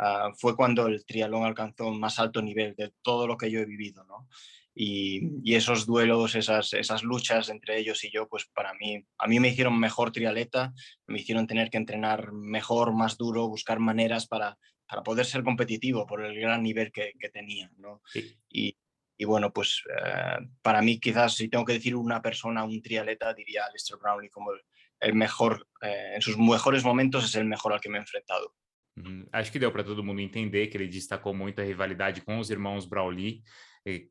uh, 0.00 0.34
fue 0.36 0.56
cuando 0.56 0.88
el 0.88 1.06
triatlón 1.06 1.44
alcanzó 1.44 1.86
un 1.86 2.00
más 2.00 2.18
alto 2.18 2.42
nivel 2.42 2.74
de 2.74 2.94
todo 3.00 3.28
lo 3.28 3.36
que 3.36 3.48
yo 3.48 3.60
he 3.60 3.64
vivido. 3.64 4.02
¿no? 4.06 4.26
Y, 4.74 5.30
y, 5.44 5.54
esos 5.54 5.86
duelos, 5.86 6.34
esas, 6.34 6.72
esas 6.72 7.04
luchas 7.04 7.48
entre 7.48 7.78
ellos 7.78 8.02
y 8.04 8.10
yo, 8.10 8.28
pues 8.28 8.46
para 8.46 8.74
mí, 8.74 9.06
a 9.18 9.28
mí 9.28 9.38
me 9.38 9.48
hicieron 9.48 9.78
mejor 9.78 10.10
trialeta, 10.10 10.72
me 11.06 11.20
hicieron 11.20 11.46
tener 11.46 11.70
que 11.70 11.76
entrenar 11.76 12.32
mejor, 12.32 12.92
más 12.92 13.16
duro, 13.16 13.48
buscar 13.48 13.78
maneras 13.78 14.26
para, 14.26 14.58
para 14.88 15.02
poder 15.02 15.26
ser 15.26 15.44
competitivo 15.44 16.06
por 16.06 16.24
el 16.24 16.38
gran 16.40 16.62
nivel 16.62 16.90
que, 16.90 17.12
que 17.18 17.28
tenía. 17.28 17.70
¿no? 17.76 18.02
Sí. 18.06 18.36
Y, 18.48 18.76
y, 19.16 19.24
bueno, 19.24 19.52
pues 19.52 19.82
eh, 19.96 20.38
para 20.60 20.82
mí 20.82 20.98
quizás 20.98 21.34
si 21.36 21.48
tengo 21.48 21.64
que 21.64 21.74
decir 21.74 21.94
una 21.94 22.20
persona, 22.20 22.64
un 22.64 22.82
trialeta, 22.82 23.32
diría 23.32 23.70
Lester 23.72 23.96
Brownlee 23.96 24.30
como 24.30 24.52
el, 24.52 24.60
el 25.00 25.14
mejor, 25.14 25.68
eh, 25.82 26.14
en 26.16 26.22
sus 26.22 26.36
mejores 26.36 26.84
momentos 26.84 27.24
es 27.24 27.34
el 27.36 27.44
mejor 27.44 27.72
al 27.72 27.80
que 27.80 27.88
me 27.88 27.98
he 27.98 28.00
enfrentado. 28.00 28.54
Uhum. 28.96 29.26
Acho 29.32 29.50
que 29.50 29.58
deu 29.58 29.72
para 29.72 29.82
todo 29.84 30.04
mundo 30.04 30.22
entender 30.22 30.68
que 30.68 30.78
ele 30.78 30.86
destacou 30.86 31.34
muito 31.34 31.60
a 31.60 31.64
rivalidade 31.64 32.22
com 32.22 32.38
os 32.38 32.48
irmãos 32.48 32.86
Brownlee, 32.86 33.42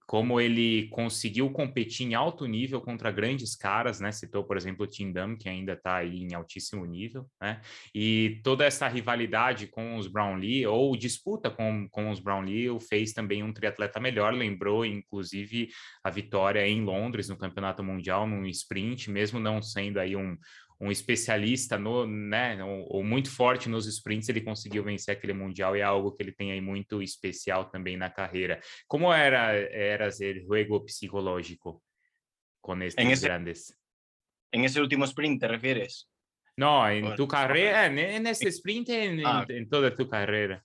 como 0.06 0.40
ele 0.40 0.88
conseguiu 0.90 1.50
competir 1.50 2.06
em 2.06 2.14
alto 2.14 2.46
nível 2.46 2.80
contra 2.80 3.12
grandes 3.12 3.56
caras, 3.56 4.00
né? 4.00 4.12
Citou, 4.12 4.44
por 4.44 4.56
exemplo, 4.56 4.86
o 4.86 4.88
Tim 4.88 5.12
Dam, 5.12 5.36
que 5.36 5.50
ainda 5.50 5.74
está 5.74 5.96
aí 5.96 6.24
em 6.24 6.36
altíssimo 6.36 6.86
nível, 6.86 7.26
né? 7.42 7.60
E 7.94 8.40
toda 8.44 8.66
essa 8.66 8.88
rivalidade 8.88 9.68
com 9.68 9.98
os 9.98 10.08
Brownlee, 10.08 10.68
ou 10.68 10.96
disputa 10.96 11.50
com, 11.50 11.88
com 11.90 12.12
os 12.12 12.20
Brownlee, 12.20 12.70
o 12.70 12.80
fez 12.80 13.14
também 13.14 13.42
um 13.42 13.52
triatleta 13.52 14.00
melhor, 14.00 14.34
lembrou, 14.34 14.86
inclusive, 14.86 15.70
a 16.04 16.10
vitória 16.12 16.68
em 16.68 16.84
Londres, 16.84 17.28
no 17.28 17.38
Campeonato 17.38 17.84
Mundial, 17.84 18.28
num 18.28 18.46
sprint, 18.46 19.10
mesmo 19.10 19.40
não 19.40 19.62
sendo 19.62 20.00
aí 20.00 20.16
um, 20.16 20.38
um 20.84 20.92
especialista 20.92 21.78
no, 21.78 22.06
né, 22.06 22.62
ou, 22.62 22.98
ou, 22.98 23.04
muito 23.04 23.32
forte 23.32 23.70
nos 23.70 23.88
sprints, 23.88 24.28
ele 24.28 24.42
conseguiu 24.42 24.84
vencer 24.84 25.16
aquele 25.16 25.34
mundial 25.34 25.78
e 25.78 25.80
é 25.80 25.84
algo 25.84 26.12
que 26.12 26.22
ele 26.22 26.34
tem 26.34 26.52
aí 26.52 26.60
muito 26.60 27.02
especial 27.02 27.70
também 27.70 27.96
na 27.96 28.10
carreira. 28.10 28.60
Como 28.86 29.14
era 29.14 29.54
era 29.54 30.10
el 30.20 30.46
juego 30.46 30.84
psicológico 30.86 31.82
con 32.62 32.82
estos 32.82 33.04
en 33.04 33.12
ese, 33.12 33.26
grandes? 33.26 33.80
En 34.52 34.66
ese 34.66 34.82
último 34.82 35.06
sprint 35.06 35.40
te 35.40 35.48
refieres? 35.48 36.10
No, 36.58 36.88
en 36.90 37.02
bueno, 37.02 37.16
tu 37.16 37.28
en 37.34 38.28
ese 38.28 38.50
sprint, 38.50 38.90
en, 38.90 39.26
ah. 39.26 39.46
en, 39.48 39.56
en, 39.56 39.70
toda 39.70 39.96
tu 39.96 40.08
carrera. 40.10 40.64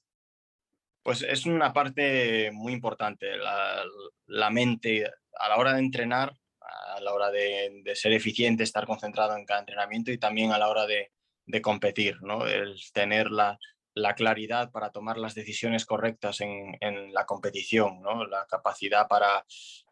Pues 1.03 1.23
es 1.23 1.47
una 1.47 1.73
parte 1.73 2.51
muy 2.53 2.73
importante, 2.73 3.37
la, 3.37 3.85
la 4.27 4.51
mente 4.51 5.07
a 5.07 5.49
la 5.49 5.57
hora 5.57 5.75
de 5.75 5.79
entrenar 5.79 6.35
a 6.69 7.01
la 7.01 7.15
hora 7.15 7.31
de, 7.31 7.81
de, 7.83 7.97
ser 7.97 8.13
eficiente, 8.13 8.63
estar 8.63 8.87
concentrado 8.87 9.37
en 9.37 9.45
cada 9.45 9.61
entrenamiento 9.61 10.13
y 10.13 10.19
también 10.19 10.53
a 10.53 10.59
la 10.59 10.69
hora 10.69 10.87
de, 10.87 11.11
de 11.47 11.63
competir, 11.63 12.23
¿no? 12.23 12.47
El 12.47 12.77
tener 12.93 13.31
la, 13.31 13.59
la, 13.95 14.15
claridad 14.15 14.71
para 14.71 14.91
tomar 14.91 15.17
las 15.19 15.35
decisiones 15.35 15.87
correctas 15.87 16.41
en, 16.41 16.77
en 16.81 17.13
la 17.13 17.25
competición, 17.25 18.03
¿no? 18.03 18.27
La 18.27 18.47
capacidad 18.47 19.09
para, 19.09 19.45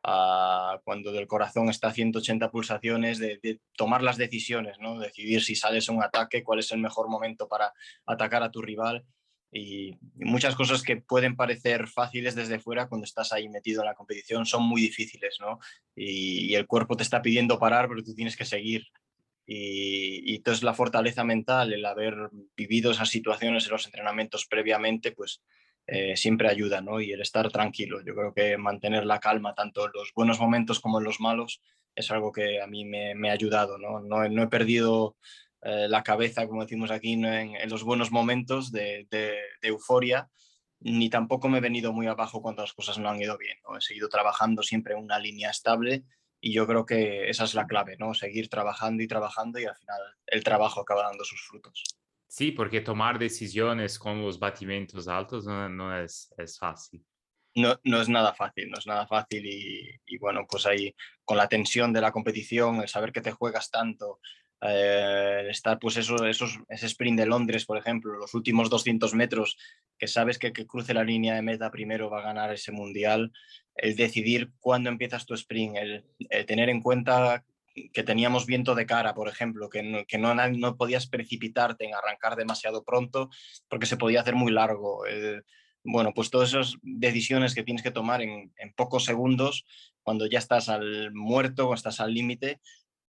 uh, 0.04 0.78
cuando 0.84 1.12
del 1.12 1.26
corazón 1.26 1.70
está 1.70 1.88
a 1.88 1.92
180 1.92 2.50
pulsaciones, 2.50 3.18
de, 3.18 3.60
tomar 3.76 4.02
las 4.02 4.18
decisiones, 4.18 4.78
¿no? 4.78 4.98
Decidir 4.98 5.42
si 5.42 5.56
sales 5.56 5.88
a 5.88 5.92
un 5.92 6.02
ataque, 6.02 6.44
cuál 6.44 6.58
es 6.58 6.70
el 6.72 6.78
mejor 6.78 7.08
momento 7.08 7.48
para 7.48 7.72
atacar 8.04 8.42
a 8.42 8.50
tu 8.50 8.62
rival 8.62 9.04
y 9.52 9.96
muchas 10.16 10.54
cosas 10.54 10.82
que 10.82 10.96
pueden 10.96 11.36
parecer 11.36 11.86
fáciles 11.88 12.34
desde 12.34 12.58
fuera 12.58 12.88
cuando 12.88 13.04
estás 13.04 13.32
ahí 13.32 13.48
metido 13.48 13.82
en 13.82 13.86
la 13.86 13.94
competición 13.94 14.44
son 14.44 14.64
muy 14.64 14.80
difíciles, 14.80 15.38
¿no? 15.40 15.58
Y, 15.94 16.46
y 16.46 16.54
el 16.54 16.66
cuerpo 16.66 16.96
te 16.96 17.02
está 17.02 17.22
pidiendo 17.22 17.58
parar, 17.58 17.88
pero 17.88 18.02
tú 18.02 18.14
tienes 18.14 18.36
que 18.36 18.44
seguir. 18.44 18.86
Y, 19.46 20.32
y, 20.32 20.36
entonces 20.36 20.64
la 20.64 20.74
fortaleza 20.74 21.22
mental, 21.24 21.72
el 21.72 21.84
haber 21.84 22.14
vivido 22.56 22.90
esas 22.90 23.08
situaciones 23.08 23.64
en 23.66 23.72
los 23.72 23.86
entrenamientos 23.86 24.46
previamente, 24.46 25.12
pues 25.12 25.40
eh, 25.88 26.16
siempre 26.16 26.48
ayuda, 26.48 26.80
¿no? 26.80 27.00
Y 27.00 27.12
el 27.12 27.20
estar 27.20 27.48
tranquilo. 27.50 28.00
Yo 28.04 28.14
creo 28.14 28.34
que 28.34 28.56
mantener 28.56 29.06
la 29.06 29.20
calma 29.20 29.54
tanto 29.54 29.86
en 29.86 29.92
los 29.94 30.12
buenos 30.14 30.40
momentos 30.40 30.80
como 30.80 30.98
en 30.98 31.04
los 31.04 31.20
malos 31.20 31.62
es 31.94 32.10
algo 32.10 32.32
que 32.32 32.60
a 32.60 32.66
mí 32.66 32.84
me, 32.84 33.30
ha 33.30 33.32
ayudado, 33.32 33.78
¿no? 33.78 34.00
No, 34.00 34.42
he 34.42 34.48
perdido 34.48 35.16
eh, 35.62 35.88
la 35.88 36.02
cabeza, 36.02 36.46
como 36.46 36.62
decimos 36.62 36.90
aquí, 36.90 37.12
en, 37.12 37.68
los 37.68 37.82
buenos 37.82 38.12
momentos 38.12 38.70
de, 38.70 39.06
euforia, 39.62 40.28
ni 40.80 41.08
tampoco 41.08 41.48
me 41.48 41.58
he 41.58 41.62
venido 41.62 41.92
muy 41.92 42.06
abajo 42.06 42.42
cuando 42.42 42.62
las 42.62 42.72
cosas 42.72 42.98
no 42.98 43.08
han 43.08 43.20
ido 43.20 43.38
bien, 43.38 43.56
¿no? 43.64 43.76
He 43.76 43.80
seguido 43.80 44.08
trabajando 44.08 44.62
siempre 44.62 44.94
en 44.94 45.00
una 45.00 45.18
línea 45.18 45.50
estable 45.50 46.04
y 46.40 46.52
yo 46.52 46.66
creo 46.66 46.84
que 46.84 47.30
esa 47.30 47.44
es 47.44 47.54
la 47.54 47.66
clave, 47.66 47.96
¿no? 47.98 48.14
Seguir 48.14 48.48
trabajando 48.48 49.02
y 49.02 49.08
trabajando 49.08 49.58
y 49.58 49.64
al 49.64 49.76
final 49.76 50.00
el 50.26 50.44
trabajo 50.44 50.82
acaba 50.82 51.02
dando 51.02 51.24
sus 51.24 51.40
frutos. 51.40 51.82
Sí, 52.28 52.52
porque 52.52 52.82
tomar 52.82 53.18
decisiones 53.18 53.98
con 53.98 54.20
los 54.20 54.38
batimientos 54.38 55.08
altos 55.08 55.46
no, 55.46 55.98
es, 55.98 56.32
es, 56.36 56.58
fácil. 56.58 57.04
No, 57.54 57.80
no, 57.84 58.00
es 58.00 58.08
nada 58.08 58.34
fácil, 58.34 58.68
no 58.68 58.78
es 58.78 58.86
nada 58.86 59.06
fácil 59.06 59.46
y, 59.46 59.88
y, 60.04 60.18
bueno, 60.18 60.46
pues 60.48 60.66
ahí 60.66 60.94
con 61.24 61.38
la 61.38 61.48
tensión 61.48 61.92
de 61.92 62.02
la 62.02 62.12
competición, 62.12 62.82
el 62.82 62.88
saber 62.88 63.12
que 63.12 63.22
te 63.22 63.32
juegas 63.32 63.70
tanto, 63.70 64.20
eh, 64.62 65.46
estar 65.50 65.78
pues 65.78 65.98
eso, 65.98 66.24
esos, 66.24 66.58
ese 66.68 66.86
sprint 66.86 67.18
de 67.18 67.26
Londres, 67.26 67.66
por 67.66 67.76
ejemplo, 67.76 68.14
los 68.16 68.32
últimos 68.34 68.70
200 68.70 69.14
metros, 69.14 69.58
que 69.98 70.08
sabes 70.08 70.38
que 70.38 70.52
que 70.52 70.66
cruce 70.66 70.94
la 70.94 71.04
línea 71.04 71.34
de 71.34 71.42
meta 71.42 71.70
primero 71.70 72.08
va 72.08 72.20
a 72.20 72.24
ganar 72.24 72.52
ese 72.52 72.72
mundial, 72.72 73.32
el 73.74 73.96
decidir 73.96 74.52
cuándo 74.58 74.88
empiezas 74.88 75.26
tu 75.26 75.34
sprint, 75.34 75.76
el, 75.76 76.04
tener 76.46 76.70
en 76.70 76.80
cuenta 76.80 77.44
que 77.92 78.02
teníamos 78.02 78.46
viento 78.46 78.74
de 78.74 78.86
cara, 78.86 79.14
por 79.14 79.28
ejemplo, 79.28 79.68
que 79.68 79.82
no, 79.82 80.06
que 80.06 80.16
no, 80.16 80.34
no, 80.34 80.76
podías 80.76 81.06
precipitarte 81.06 81.84
en 81.84 81.94
arrancar 81.94 82.34
demasiado 82.34 82.82
pronto 82.84 83.28
porque 83.68 83.84
se 83.84 83.98
podía 83.98 84.22
hacer 84.22 84.34
muy 84.34 84.50
largo. 84.50 85.04
bueno, 85.84 86.14
pues 86.14 86.30
todas 86.30 86.48
esas 86.48 86.76
decisiones 86.80 87.54
que 87.54 87.62
tienes 87.62 87.82
que 87.82 87.90
tomar 87.90 88.22
en, 88.22 88.50
en, 88.56 88.72
pocos 88.72 89.04
segundos, 89.04 89.66
cuando 90.02 90.26
ya 90.26 90.38
estás 90.38 90.70
al 90.70 91.12
muerto 91.12 91.68
o 91.68 91.74
estás 91.74 92.00
al 92.00 92.14
límite, 92.14 92.60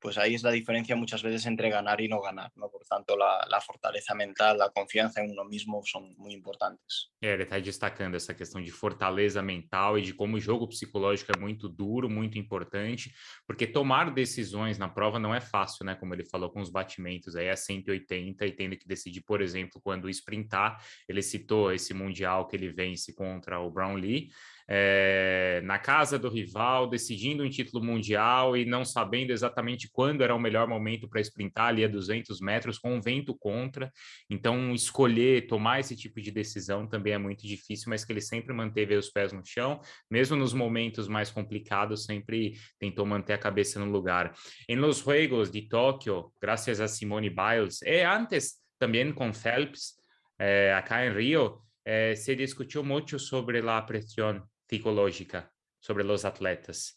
pues 0.01 0.17
ahí 0.19 0.35
es 0.35 0.43
la 0.43 0.51
diferencia 0.51 0.95
muchas 0.97 1.23
veces 1.23 1.47
entre 1.47 1.71
ganar 1.71 2.01
y 2.01 2.09
no 2.09 2.21
ganar, 2.21 2.53
¿no? 2.57 2.71
Por 2.71 2.85
tanto, 2.85 3.17
la, 3.17 3.45
la 3.49 3.61
fortaleza 3.61 4.15
mental, 4.15 4.59
la 4.59 4.71
confiança 4.71 5.23
em 5.23 5.31
uno 5.31 5.45
mesmo 5.45 5.83
são 5.85 6.03
muito 6.17 6.37
importantes. 6.37 7.11
É, 7.21 7.33
ele 7.33 7.43
está 7.43 7.59
destacando 7.59 8.15
essa 8.15 8.33
questão 8.35 8.63
de 8.63 8.71
fortaleza 8.71 9.43
mental 9.43 9.99
e 9.99 10.03
de 10.03 10.15
como 10.15 10.37
o 10.37 10.41
jogo 10.41 10.69
psicológico 10.69 11.33
é 11.37 11.41
muito 11.41 11.69
duro, 11.69 12.09
muito 12.09 12.39
importante, 12.39 13.13
porque 13.47 13.67
tomar 13.67 14.13
decisões 14.13 14.79
na 14.79 14.89
prova 14.89 15.19
não 15.19 15.35
é 15.35 15.41
fácil, 15.41 15.85
né? 15.85 15.95
Como 15.95 16.15
ele 16.15 16.25
falou 16.25 16.51
com 16.51 16.61
os 16.61 16.71
batimentos 16.71 17.35
aí, 17.35 17.47
é 17.47 17.57
180 17.57 18.47
e 18.47 18.53
tendo 18.53 18.77
que 18.77 18.87
decidir, 18.87 19.23
por 19.23 19.41
exemplo, 19.41 19.81
quando 19.83 20.09
sprintar. 20.09 20.83
Ele 21.09 21.23
citou 21.23 21.73
esse 21.73 21.93
Mundial 21.93 22.47
que 22.47 22.57
ele 22.57 22.71
vence 22.71 23.13
contra 23.15 23.59
o 23.61 23.71
Brownlee, 23.71 24.31
é, 24.71 25.63
na 25.65 25.79
casa 25.79 26.19
do 26.19 26.29
rival, 26.29 26.87
decidindo 26.87 27.43
um 27.43 27.49
título 27.49 27.83
mundial 27.83 28.55
e 28.55 28.67
não 28.67 28.85
sabendo 28.85 29.31
exatamente 29.31 29.89
quando 29.91 30.23
era 30.23 30.35
o 30.35 30.39
melhor 30.39 30.69
momento 30.69 31.09
para 31.09 31.23
sprintar 31.23 31.69
ali 31.69 31.85
a 31.85 31.89
200 31.89 32.39
metros, 32.41 32.79
com 32.79 32.95
um 32.95 33.01
vento 33.01 33.35
contra. 33.35 33.91
Então, 34.29 34.75
escolher, 34.75 35.47
tomar 35.47 35.81
esse 35.81 35.97
tipo 35.97 36.21
de 36.21 36.31
decisão 36.31 36.87
também 36.87 37.15
é 37.15 37.19
muito 37.19 37.47
difícil, 37.47 37.87
mas 37.89 38.05
que 38.05 38.13
ele 38.13 38.21
sempre 38.21 38.53
manteve 38.53 38.95
os 38.95 39.09
pés 39.09 39.33
no 39.33 39.43
chão, 39.45 39.81
mesmo 40.11 40.37
nos 40.37 40.53
momentos 40.53 41.09
mais 41.09 41.31
complicados, 41.31 42.05
sempre 42.05 42.59
tentou 42.79 43.07
manter 43.07 43.33
a 43.33 43.39
cabeça 43.39 43.81
no 43.81 43.91
lugar. 43.91 44.35
Em 44.69 44.77
los 44.77 44.99
Juegos 44.99 45.51
de 45.51 45.63
Tóquio, 45.63 46.31
graças 46.41 46.79
a 46.79 46.89
Simone 46.89 47.31
Biles, 47.31 47.81
e 47.83 48.03
antes 48.03 48.57
também 48.79 49.11
com 49.13 49.33
Phelps, 49.33 49.95
eh, 50.39 50.75
acá 50.75 51.05
em 51.07 51.13
Rio, 51.13 51.59
eh, 51.85 52.15
se 52.15 52.37
discutiu 52.37 52.85
muito 52.85 53.19
sobre 53.19 53.59
a 53.59 53.83
pressão 53.83 54.43
psicológica 54.69 55.53
sobre 55.79 56.05
los 56.05 56.25
atletas. 56.25 56.97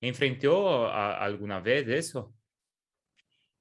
¿Enfrentó 0.00 0.90
alguna 0.90 1.60
vez 1.60 1.86
eso? 1.88 2.34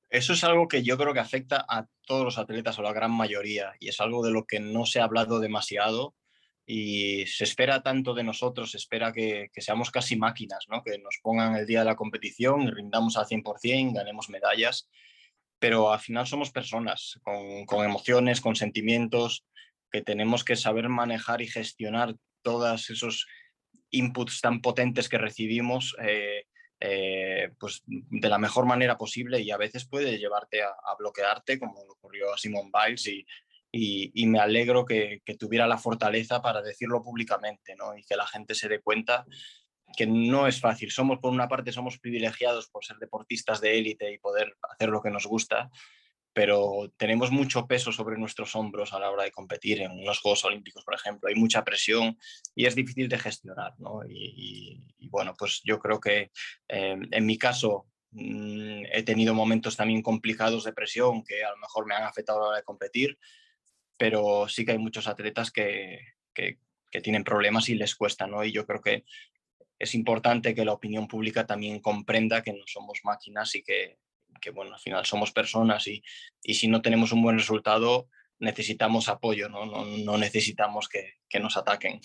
Eso 0.10 0.34
es 0.34 0.44
algo 0.44 0.68
que 0.68 0.84
yo 0.84 0.98
creo 0.98 1.14
que 1.14 1.20
afecta 1.20 1.66
a 1.70 1.86
todos 2.06 2.26
los 2.26 2.38
atletas 2.38 2.78
o 2.78 2.82
la 2.82 2.92
gran 2.92 3.12
mayoría 3.12 3.74
y 3.80 3.88
es 3.88 4.02
algo 4.02 4.26
de 4.26 4.32
lo 4.32 4.46
que 4.46 4.60
no 4.60 4.86
se 4.86 5.00
ha 5.00 5.06
hablado 5.06 5.40
demasiado 5.40 6.16
y 6.66 7.26
se 7.28 7.44
espera 7.44 7.82
tanto 7.82 8.14
de 8.14 8.24
nosotros, 8.24 8.72
se 8.72 8.78
espera 8.78 9.14
que, 9.14 9.50
seamos 9.58 9.90
casi 9.90 10.16
máquinas, 10.16 10.66
¿no? 10.68 10.84
que 10.84 10.98
nos 10.98 11.20
pongan 11.22 11.56
el 11.56 11.66
día 11.66 11.80
de 11.80 11.86
la 11.86 11.96
competición 11.96 12.64
y 12.64 12.72
rindamos 12.72 13.18
al 13.18 13.26
100%, 13.26 13.94
ganemos 13.94 14.30
medallas, 14.30 14.90
pero 15.60 15.94
al 15.94 16.00
final 16.00 16.28
somos 16.28 16.52
personas 16.52 17.20
con, 17.24 17.66
con 17.66 17.86
emociones, 17.86 18.42
con 18.42 18.56
sentimientos 18.56 19.46
que 19.92 20.02
tenemos 20.02 20.44
que 20.44 20.56
saber 20.56 20.90
manejar 20.90 21.42
y 21.42 21.48
gestionar 21.48 22.16
todos 22.42 22.90
esos 22.90 23.28
inputs 23.92 24.42
tan 24.42 24.62
potentes 24.62 25.10
que 25.10 25.18
recibimos 25.18 25.96
eh, 26.02 26.46
eh, 26.84 27.52
pues 27.60 27.84
de 27.86 28.28
la 28.28 28.40
mejor 28.40 28.66
manera 28.66 28.98
posible 28.98 29.40
y 29.40 29.52
a 29.52 29.58
veces 29.58 29.88
puede 29.88 30.18
llevarte 30.18 30.64
a, 30.64 30.74
bloquearte, 30.98 31.60
como 31.60 31.80
ocurrió 31.82 32.34
a 32.34 32.38
Simon 32.38 32.72
Biles, 32.72 33.08
y, 33.74 34.26
me 34.26 34.40
alegro 34.40 34.84
que, 34.84 35.22
tuviera 35.40 35.68
la 35.68 35.78
fortaleza 35.78 36.42
para 36.42 36.62
decirlo 36.62 37.04
públicamente 37.04 37.76
¿no? 37.76 37.96
y 37.96 38.04
que 38.04 38.16
la 38.16 38.26
gente 38.26 38.56
se 38.56 38.68
dé 38.68 38.82
cuenta 38.82 39.26
que 39.96 40.08
no 40.08 40.48
es 40.48 40.60
fácil. 40.60 40.90
Somos, 40.90 41.20
por 41.20 41.32
una 41.32 41.48
parte, 41.48 41.72
somos 41.72 42.00
privilegiados 42.00 42.68
por 42.70 42.84
ser 42.84 42.98
deportistas 42.98 43.62
de 43.62 43.78
élite 43.78 44.12
y 44.12 44.18
poder 44.18 44.56
hacer 44.72 44.90
lo 44.90 45.02
que 45.02 45.12
nos 45.12 45.28
gusta, 45.28 45.70
pero 46.34 46.94
tenemos 46.98 47.32
mucho 47.32 47.68
peso 47.68 47.92
sobre 47.92 48.18
nuestros 48.18 48.56
hombros 48.56 48.94
a 48.94 49.00
la 49.00 49.12
hora 49.12 49.24
de 49.24 49.32
competir 49.32 49.82
en 49.82 50.04
los 50.06 50.20
Juegos 50.20 50.46
Olímpicos, 50.46 50.84
por 50.84 50.96
ejemplo. 50.96 51.28
Hay 51.28 51.36
mucha 51.36 51.64
presión 51.64 52.18
y 52.56 52.66
es 52.66 52.76
difícil 52.76 53.10
de 53.10 53.20
gestionar. 53.20 53.74
¿no? 53.80 54.02
Y, 54.08 54.82
bueno, 55.10 55.34
pues 55.38 55.62
yo 55.66 55.80
creo 55.80 56.00
que 56.00 56.32
eh, 56.70 56.98
en 57.12 57.26
mi 57.26 57.38
caso 57.38 57.88
mm, 58.12 58.84
he 58.92 59.04
tenido 59.04 59.34
momentos 59.34 59.76
también 59.76 60.02
complicados 60.02 60.64
de 60.64 60.74
presión 60.74 61.24
que 61.24 61.44
a 61.44 61.52
lo 61.52 61.58
mejor 61.58 61.86
me 61.86 61.96
han 61.96 62.04
afectado 62.04 62.40
a 62.40 62.42
la 62.42 62.48
hora 62.50 62.58
de 62.58 62.64
competir, 62.64 63.20
pero 63.98 64.48
sí 64.48 64.66
que 64.66 64.72
hay 64.72 64.78
muchos 64.78 65.08
atletas 65.08 65.52
que, 65.52 66.00
que, 66.34 66.60
que 66.90 67.02
tienen 67.02 67.26
problemas 67.26 67.68
y 67.68 67.76
les 67.76 67.96
cuesta. 67.96 68.26
¿no? 68.26 68.44
Y 68.46 68.54
yo 68.54 68.66
creo 68.66 68.80
que 68.80 69.04
es 69.80 69.96
importante 69.96 70.56
que 70.56 70.64
la 70.64 70.74
opinión 70.74 71.08
pública 71.08 71.46
también 71.46 71.82
comprenda 71.82 72.42
que 72.42 72.54
no 72.54 72.64
somos 72.68 73.02
máquinas 73.04 73.54
y 73.56 73.64
que 73.64 73.98
que 74.40 74.52
bueno, 74.52 74.74
al 74.74 74.80
final 74.80 75.06
somos 75.06 75.32
personas 75.32 75.88
y, 75.88 76.04
y 76.44 76.54
si 76.54 76.68
no 76.68 76.82
tenemos 76.82 77.12
un 77.12 77.22
buen 77.22 77.38
resultado, 77.38 78.08
necesitamos 78.40 79.08
apoio, 79.08 79.50
não, 79.50 79.66
não, 79.66 79.86
não 79.86 80.18
necessitamos 80.18 80.88
que, 80.88 81.14
que 81.30 81.40
nos 81.40 81.58
ataquem. 81.58 82.00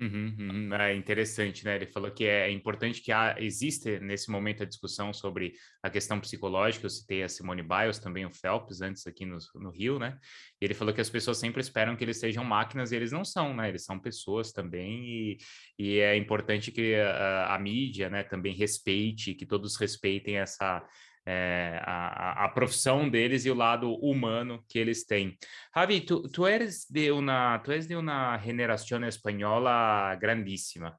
Uhum, 0.00 0.34
uhum. 0.38 0.74
É 0.76 0.94
interessante, 0.94 1.62
né? 1.62 1.76
Ele 1.76 1.86
falou 1.86 2.10
que 2.10 2.24
é 2.24 2.50
importante 2.50 3.02
que 3.02 3.12
há, 3.12 3.36
existe 3.38 4.00
nesse 4.00 4.30
momento 4.30 4.62
a 4.62 4.66
discussão 4.66 5.12
sobre 5.12 5.52
a 5.82 5.90
questão 5.90 6.18
psicológica. 6.18 6.86
Eu 6.86 6.90
citei 6.90 7.22
a 7.22 7.28
Simone 7.28 7.62
Biles, 7.62 7.98
também 7.98 8.24
o 8.24 8.30
Phelps, 8.30 8.80
antes 8.80 9.06
aqui 9.06 9.26
no, 9.26 9.36
no 9.56 9.70
Rio, 9.70 9.98
né? 9.98 10.18
E 10.58 10.64
ele 10.64 10.72
falou 10.72 10.94
que 10.94 11.02
as 11.02 11.10
pessoas 11.10 11.36
sempre 11.36 11.60
esperam 11.60 11.96
que 11.96 12.02
eles 12.02 12.18
sejam 12.18 12.42
máquinas 12.42 12.92
e 12.92 12.96
eles 12.96 13.12
não 13.12 13.26
são, 13.26 13.54
né? 13.54 13.68
Eles 13.68 13.84
são 13.84 14.00
pessoas 14.00 14.52
também 14.52 15.04
e, 15.04 15.38
e 15.78 15.98
é 15.98 16.16
importante 16.16 16.72
que 16.72 16.94
a, 16.94 17.54
a 17.54 17.58
mídia, 17.58 18.08
né, 18.08 18.22
também 18.22 18.54
respeite, 18.54 19.34
que 19.34 19.44
todos 19.44 19.76
respeitem 19.76 20.38
essa 20.38 20.82
é, 21.26 21.80
a, 21.84 22.44
a, 22.44 22.48
profissão 22.48 23.08
deles 23.08 23.44
e 23.44 23.50
o 23.50 23.54
lado 23.54 23.94
humano 23.94 24.64
que 24.68 24.78
eles 24.78 25.04
têm. 25.04 25.36
Javi, 25.74 26.00
tu, 26.00 26.22
tu 26.22 26.46
eres 26.46 26.86
de 26.90 27.10
uma 27.10 27.58
tu 27.58 27.72
eres 27.72 27.86
de 27.86 27.94
uma 27.94 28.38
generação 28.38 29.04
espanhola 29.06 30.14
grandíssima. 30.16 30.98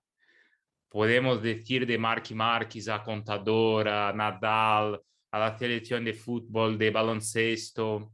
Podemos 0.90 1.42
dizer 1.42 1.86
de 1.86 1.98
Marc 1.98 2.32
Marques, 2.32 2.88
a 2.88 3.00
contadora, 3.00 4.14
Nadal, 4.14 5.02
a 5.32 5.58
selección 5.58 6.04
de 6.04 6.14
fútbol, 6.14 6.78
de 6.78 6.92
baloncesto. 6.92 8.12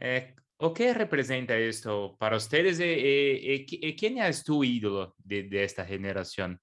Eh, 0.00 0.34
o 0.58 0.72
que 0.72 0.92
representa 0.92 1.58
isto 1.58 2.16
para 2.18 2.38
vocês 2.38 2.80
e, 2.80 2.84
e, 2.84 3.66
e, 3.70 3.88
e 3.88 3.92
quem 3.94 4.20
é 4.20 4.30
tu 4.32 4.64
ídolo 4.64 5.14
de, 5.18 5.42
de 5.42 5.58
esta 5.58 5.84
geração? 5.84 6.56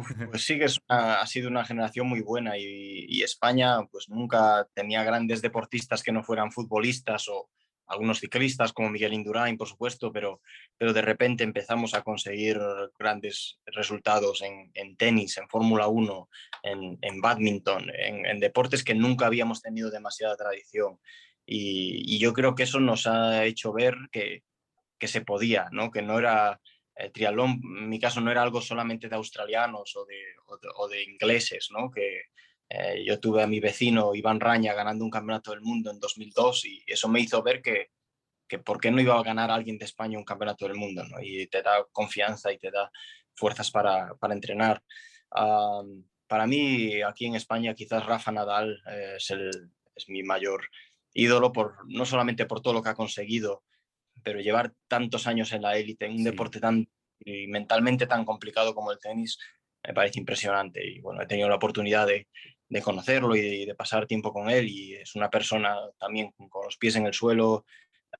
Pues 0.30 0.44
sí 0.44 0.58
que 0.58 0.66
ha 0.88 1.26
sido 1.26 1.48
una 1.48 1.64
generación 1.64 2.06
muy 2.06 2.20
buena 2.20 2.58
y, 2.58 3.22
España 3.22 3.84
pues 3.90 4.08
nunca 4.08 4.66
tenía 4.74 5.04
grandes 5.04 5.42
deportistas 5.42 6.02
que 6.02 6.12
no 6.12 6.22
fueran 6.22 6.52
futbolistas 6.52 7.28
o 7.28 7.48
algunos 7.88 8.20
ciclistas 8.20 8.72
como 8.72 8.90
Miguel 8.90 9.14
Indurain, 9.14 9.56
por 9.56 9.66
supuesto, 9.66 10.12
pero, 10.12 10.40
pero 10.76 10.92
de 10.92 11.02
repente 11.02 11.42
empezamos 11.42 11.94
a 11.94 12.02
conseguir 12.02 12.58
grandes 12.98 13.58
resultados 13.66 14.42
en, 14.42 14.96
tenis, 14.96 15.38
en 15.38 15.48
Fórmula 15.48 15.88
1, 15.88 16.28
en, 16.64 16.98
en 17.00 17.20
badminton, 17.20 17.90
en, 17.94 18.40
deportes 18.40 18.84
que 18.84 18.94
nunca 18.94 19.26
habíamos 19.26 19.62
tenido 19.62 19.90
demasiada 19.90 20.36
tradición. 20.36 20.98
Y, 21.46 22.18
yo 22.18 22.34
creo 22.34 22.54
que 22.54 22.64
eso 22.64 22.78
nos 22.78 23.06
ha 23.06 23.44
hecho 23.44 23.72
ver 23.72 23.96
que, 24.12 24.42
que 24.98 25.08
se 25.08 25.22
podía, 25.22 25.68
¿no? 25.72 25.90
que 25.90 26.02
no 26.02 26.18
era 26.18 26.60
el 26.98 27.12
triatlón, 27.12 27.60
en 27.62 27.88
mi 27.88 28.00
caso, 28.00 28.20
no 28.20 28.30
era 28.30 28.42
algo 28.42 28.60
solamente 28.60 29.08
de 29.08 29.14
australianos 29.14 29.96
o 29.96 30.04
de, 30.88 31.02
ingleses, 31.04 31.68
¿no? 31.70 31.90
Que 31.90 32.22
eh, 32.68 33.04
yo 33.06 33.20
tuve 33.20 33.42
a 33.42 33.46
mi 33.46 33.60
vecino 33.60 34.14
Iván 34.14 34.40
Raña 34.40 34.74
ganando 34.74 35.04
un 35.04 35.10
campeonato 35.10 35.52
del 35.52 35.60
mundo 35.60 35.90
en 35.90 36.00
2002 36.00 36.66
y 36.66 36.84
eso 36.86 37.08
me 37.08 37.20
hizo 37.20 37.42
ver 37.42 37.62
que, 37.62 37.90
que 38.48 38.58
por 38.58 38.80
qué 38.80 38.90
no 38.90 39.00
iba 39.00 39.18
a 39.18 39.22
ganar 39.22 39.50
alguien 39.50 39.78
de 39.78 39.84
España 39.84 40.18
un 40.18 40.24
campeonato 40.24 40.66
del 40.66 40.76
mundo, 40.76 41.04
¿no? 41.04 41.20
Y 41.22 41.46
te 41.46 41.62
da 41.62 41.86
confianza 41.92 42.52
y 42.52 42.58
te 42.58 42.70
da 42.70 42.90
fuerzas 43.34 43.70
para, 43.70 44.14
para 44.16 44.34
entrenar. 44.34 44.82
para 46.26 46.46
mí, 46.46 47.00
aquí 47.02 47.26
en 47.26 47.36
España, 47.36 47.74
quizás 47.74 48.04
Rafa 48.04 48.32
Nadal 48.32 48.82
eh, 48.90 49.14
es, 49.16 49.30
el, 49.30 49.50
es 49.94 50.08
mi 50.08 50.24
mayor 50.24 50.68
ídolo, 51.14 51.52
por, 51.52 51.76
no 51.86 52.04
solamente 52.04 52.44
por 52.44 52.60
todo 52.60 52.74
lo 52.74 52.82
que 52.82 52.90
ha 52.90 52.94
conseguido, 52.94 53.62
pero 54.22 54.40
llevar 54.40 54.72
tantos 54.88 55.26
años 55.26 55.52
en 55.52 55.62
la 55.62 55.76
élite, 55.76 56.06
en 56.06 56.12
un 56.12 56.24
deporte 56.24 56.60
tan 56.60 56.88
y 57.20 57.46
mentalmente 57.48 58.06
tan 58.06 58.24
complicado 58.24 58.74
como 58.74 58.92
el 58.92 58.98
tenis, 58.98 59.38
me 59.86 59.94
parece 59.94 60.18
impresionante. 60.18 60.86
Y 60.86 61.00
bueno, 61.00 61.22
he 61.22 61.26
tenido 61.26 61.48
la 61.48 61.56
oportunidad 61.56 62.06
de, 62.06 62.28
de 62.68 62.82
conocerlo 62.82 63.34
y 63.34 63.64
de, 63.64 63.74
pasar 63.74 64.06
tiempo 64.06 64.32
con 64.32 64.50
él 64.50 64.68
y 64.68 64.94
es 64.94 65.14
una 65.14 65.30
persona 65.30 65.76
también 65.98 66.32
con 66.48 66.64
los 66.64 66.76
pies 66.76 66.96
en 66.96 67.06
el 67.06 67.14
suelo, 67.14 67.64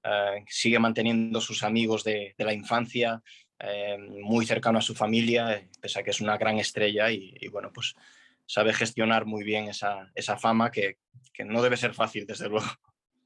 eh, 0.02 0.44
sigue 0.48 0.78
manteniendo 0.78 1.40
sus 1.40 1.62
amigos 1.62 2.04
de, 2.04 2.34
de 2.36 2.44
la 2.44 2.52
infancia, 2.52 3.22
eh, 3.58 3.98
muy 3.98 4.46
cercano 4.46 4.78
a 4.78 4.82
su 4.82 4.94
familia, 4.94 5.68
pese 5.80 5.98
a 5.98 6.02
que 6.02 6.10
es 6.10 6.20
una 6.20 6.38
gran 6.38 6.58
estrella 6.58 7.10
y, 7.10 7.34
y 7.40 7.48
bueno, 7.48 7.72
pues 7.72 7.94
sabe 8.46 8.72
gestionar 8.72 9.26
muy 9.26 9.44
bien 9.44 9.68
esa, 9.68 10.10
esa 10.14 10.38
fama 10.38 10.70
que, 10.70 10.98
que, 11.32 11.44
no 11.44 11.60
debe 11.60 11.76
ser 11.76 11.92
fácil, 11.92 12.26
desde 12.26 12.48
luego. 12.48 12.66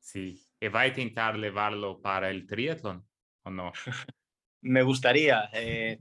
Sí, 0.00 0.42
¿y 0.62 0.68
va 0.68 0.82
a 0.82 0.86
intentar 0.86 1.36
llevarlo 1.36 2.00
para 2.00 2.30
el 2.30 2.46
triatlón 2.46 3.04
o 3.42 3.50
no? 3.50 3.72
Me 4.62 4.82
gustaría. 4.84 5.50
Eh, 5.52 5.98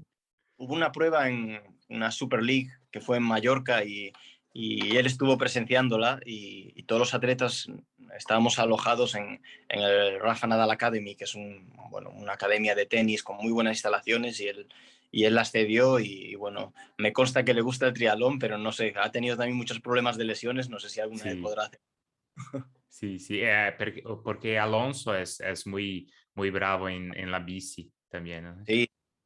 hubo 0.58 0.76
una 0.76 0.91
prueba 0.91 1.28
en 1.28 1.60
una 1.89 2.12
Super 2.12 2.43
League 2.43 2.69
que 2.91 3.02
fue 3.02 3.17
en 3.17 3.24
Mallorca 3.24 3.84
y, 3.84 4.13
y 4.54 4.97
él 4.97 5.08
estuvo 5.08 5.36
presenciándola 5.36 6.19
y, 6.24 6.74
y, 6.76 6.84
todos 6.84 7.00
los 7.00 7.13
atletas 7.15 7.71
estábamos 8.15 8.60
alojados 8.60 9.15
en, 9.15 9.41
en, 9.67 9.80
el 9.80 10.19
Rafa 10.19 10.45
Nadal 10.45 10.69
Academy, 10.69 11.15
que 11.15 11.24
es 11.24 11.34
un, 11.34 11.74
bueno, 11.89 12.12
una 12.12 12.34
academia 12.34 12.76
de 12.76 12.86
tenis 12.86 13.24
con 13.24 13.38
muy 13.38 13.52
buenas 13.52 13.78
instalaciones 13.78 14.39
y 14.41 14.47
él, 14.47 14.67
y 15.10 15.24
él 15.24 15.34
las 15.34 15.52
cedió 15.52 16.00
y, 16.00 16.34
y, 16.34 16.36
bueno, 16.36 16.74
me 17.00 17.13
consta 17.13 17.43
que 17.43 17.56
le 17.56 17.62
gusta 17.62 17.88
el 17.88 17.93
triatlón, 17.93 18.38
pero 18.38 18.60
no 18.60 18.71
sé, 18.71 18.93
ha 18.95 19.10
tenido 19.10 19.38
también 19.38 19.58
muchos 19.58 19.80
problemas 19.80 20.17
de 20.17 20.26
lesiones, 20.26 20.69
no 20.69 20.80
sé 20.80 20.89
si 20.89 21.00
alguna 21.00 21.24
sí. 21.24 21.30
vez 21.30 21.38
podrá 21.39 21.63
hacer. 21.63 21.80
Sí, 22.91 23.19
sí, 23.19 23.39
eh, 23.41 23.73
porque, 24.21 24.60
Alonso 24.60 25.15
es, 25.15 25.39
es 25.39 25.65
muy, 25.65 26.12
muy 26.36 26.49
bravo 26.49 26.89
en, 26.89 27.17
en 27.17 27.32
la 27.32 27.39
bici 27.39 27.89
también. 28.10 28.43
¿no? 28.43 28.65
Sí, 28.65 28.86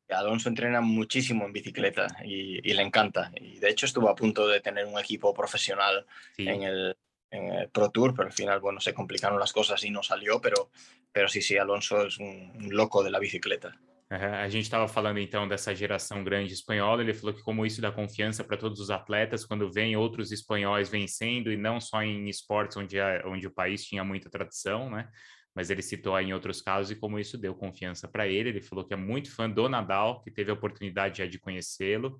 Alonso 0.10 0.49
entrena 0.49 0.82
muchísimo 0.82 1.45
en 1.45 1.51
bicicleta 1.51 2.06
y, 2.23 2.60
y, 2.69 2.73
le 2.75 2.84
encanta. 2.84 3.32
Y 3.36 3.58
de 3.58 3.69
hecho 3.69 3.88
estuvo 3.88 4.08
a 4.08 4.15
punto 4.15 4.47
de 4.47 4.62
tener 4.62 4.86
un 4.86 4.99
equipo 4.99 5.34
profesional 5.34 6.06
sí. 6.36 6.47
en, 6.47 6.62
el, 6.62 6.95
en, 7.32 7.54
el, 7.54 7.69
Pro 7.69 7.89
Tour, 7.89 8.13
pero 8.13 8.28
al 8.28 8.34
final, 8.34 8.60
bueno, 8.60 8.80
se 8.80 8.93
complicaron 8.93 9.39
las 9.39 9.51
cosas 9.51 9.84
y 9.84 9.89
no 9.89 10.04
salió, 10.04 10.39
pero, 10.39 10.69
pero 11.12 11.28
sí, 11.28 11.41
sí, 11.41 11.58
Alonso 11.58 12.06
es 12.06 12.19
un, 12.19 12.51
un 12.56 12.69
loco 12.69 13.04
de 13.04 13.10
la 13.10 13.17
bicicleta. 13.17 13.80
A 14.08 14.48
gente 14.50 14.65
estava 14.65 14.88
falando 14.88 15.18
então 15.18 15.48
dessa 15.48 15.74
geração 15.74 16.24
grande 16.24 16.54
espanhola. 16.54 17.02
Ele 17.02 17.13
falou 17.13 17.34
que 17.34 17.41
como 17.41 17.65
isso 17.65 17.82
dá 17.82 17.91
confiança 17.91 18.44
para 18.44 18.56
todos 18.56 18.80
os 18.80 18.91
atletas 18.91 19.46
quando 19.46 19.72
vem 19.72 19.96
outros 19.96 20.32
espanhóis 20.32 20.89
vencendo 20.89 21.52
e 21.52 21.58
não 21.58 21.82
só 21.82 22.04
em 22.04 22.30
esportes 22.30 22.78
onde, 22.78 23.00
a, 23.00 23.24
onde 23.26 23.48
o 23.48 23.52
país 23.52 23.84
tinha 23.84 24.04
muita 24.04 24.30
tradição, 24.30 24.91
né? 24.91 25.10
mas 25.56 25.70
ele 25.70 25.82
citou 25.82 26.13
aí 26.13 26.28
em 26.28 26.34
outros 26.34 26.62
casos 26.62 26.91
e 26.91 26.96
como 26.96 27.18
isso 27.18 27.38
deu 27.38 27.56
confiança 27.56 28.08
para 28.08 28.28
ele. 28.28 28.50
Ele 28.50 28.62
falou 28.62 28.86
que 28.86 28.94
é 28.94 28.98
muito 28.98 29.34
fã 29.34 29.50
do 29.50 29.70
Nadal, 29.70 30.22
que 30.22 30.30
teve 30.30 30.52
a 30.52 30.54
oportunidade 30.54 31.20
já 31.20 31.26
de 31.26 31.39
conhecê-lo, 31.39 32.20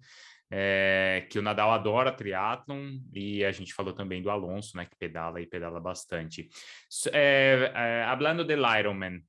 é, 0.50 1.28
que 1.30 1.38
o 1.38 1.42
Nadal 1.42 1.72
adora 1.72 2.12
triatlon 2.12 2.98
e 3.14 3.44
a 3.44 3.52
gente 3.52 3.74
falou 3.74 3.94
também 3.94 4.22
do 4.22 4.30
Alonso, 4.30 4.78
né, 4.78 4.86
que 4.86 4.96
pedala 4.98 5.42
e 5.42 5.46
pedala 5.46 5.82
bastante. 5.82 6.48
É, 7.12 7.72
é, 7.76 8.04
hablando 8.06 8.46
del 8.46 8.64
Ironman, 8.80 9.22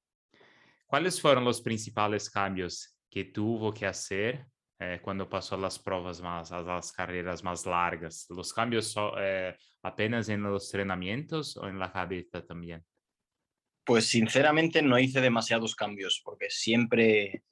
quais 0.87 1.19
foram 1.19 1.47
os 1.47 1.61
principais 1.61 2.29
cambios 2.29 2.89
que 3.11 3.25
tuvo 3.25 3.73
que 3.73 3.85
hacer 3.85 4.47
eh, 4.79 4.99
quando 4.99 5.27
passou 5.27 5.65
as 5.65 5.79
provas 5.79 6.21
mais, 6.21 6.53
as, 6.53 6.91
carreiras 6.91 7.43
mais 7.43 7.65
largas? 7.65 8.27
Os 8.31 8.53
cambios 8.53 8.93
só, 8.93 9.15
eh, 9.19 9.57
apenas 9.83 10.29
em 10.29 10.39
los 10.39 10.69
treinamentos 10.69 11.57
ou 11.57 11.69
em 11.69 11.77
la 11.77 11.89
cabeza 11.89 12.43
também? 12.43 12.81
Pues 13.85 14.07
sinceramente 14.07 14.83
no 14.83 14.99
hice 14.99 15.21
demasiados 15.21 15.75
cambios 15.75 16.21
porque 16.25 16.51
siempre 16.51 17.43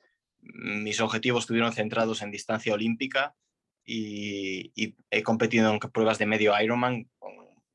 mis 0.41 1.01
objetivos 1.01 1.45
estuvieron 1.45 1.73
centrados 1.73 2.23
en 2.23 2.31
distancia 2.31 2.75
olímpica 2.75 3.35
y, 3.85 4.73
y 4.75 4.97
he 5.11 5.23
competido 5.23 5.71
en 5.71 5.79
pruebas 5.79 6.19
de 6.19 6.27
medio 6.27 6.53
Ironman 6.61 7.09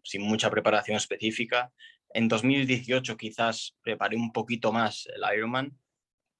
sin 0.03 0.21
mucha 0.21 0.49
preparación 0.49 0.97
específica. 0.97 1.71
En 2.11 2.27
2018 2.27 3.17
quizás 3.17 3.77
preparé 3.81 4.17
un 4.17 4.31
poquito 4.31 4.71
más 4.71 5.07
el 5.07 5.21
Ironman, 5.37 5.77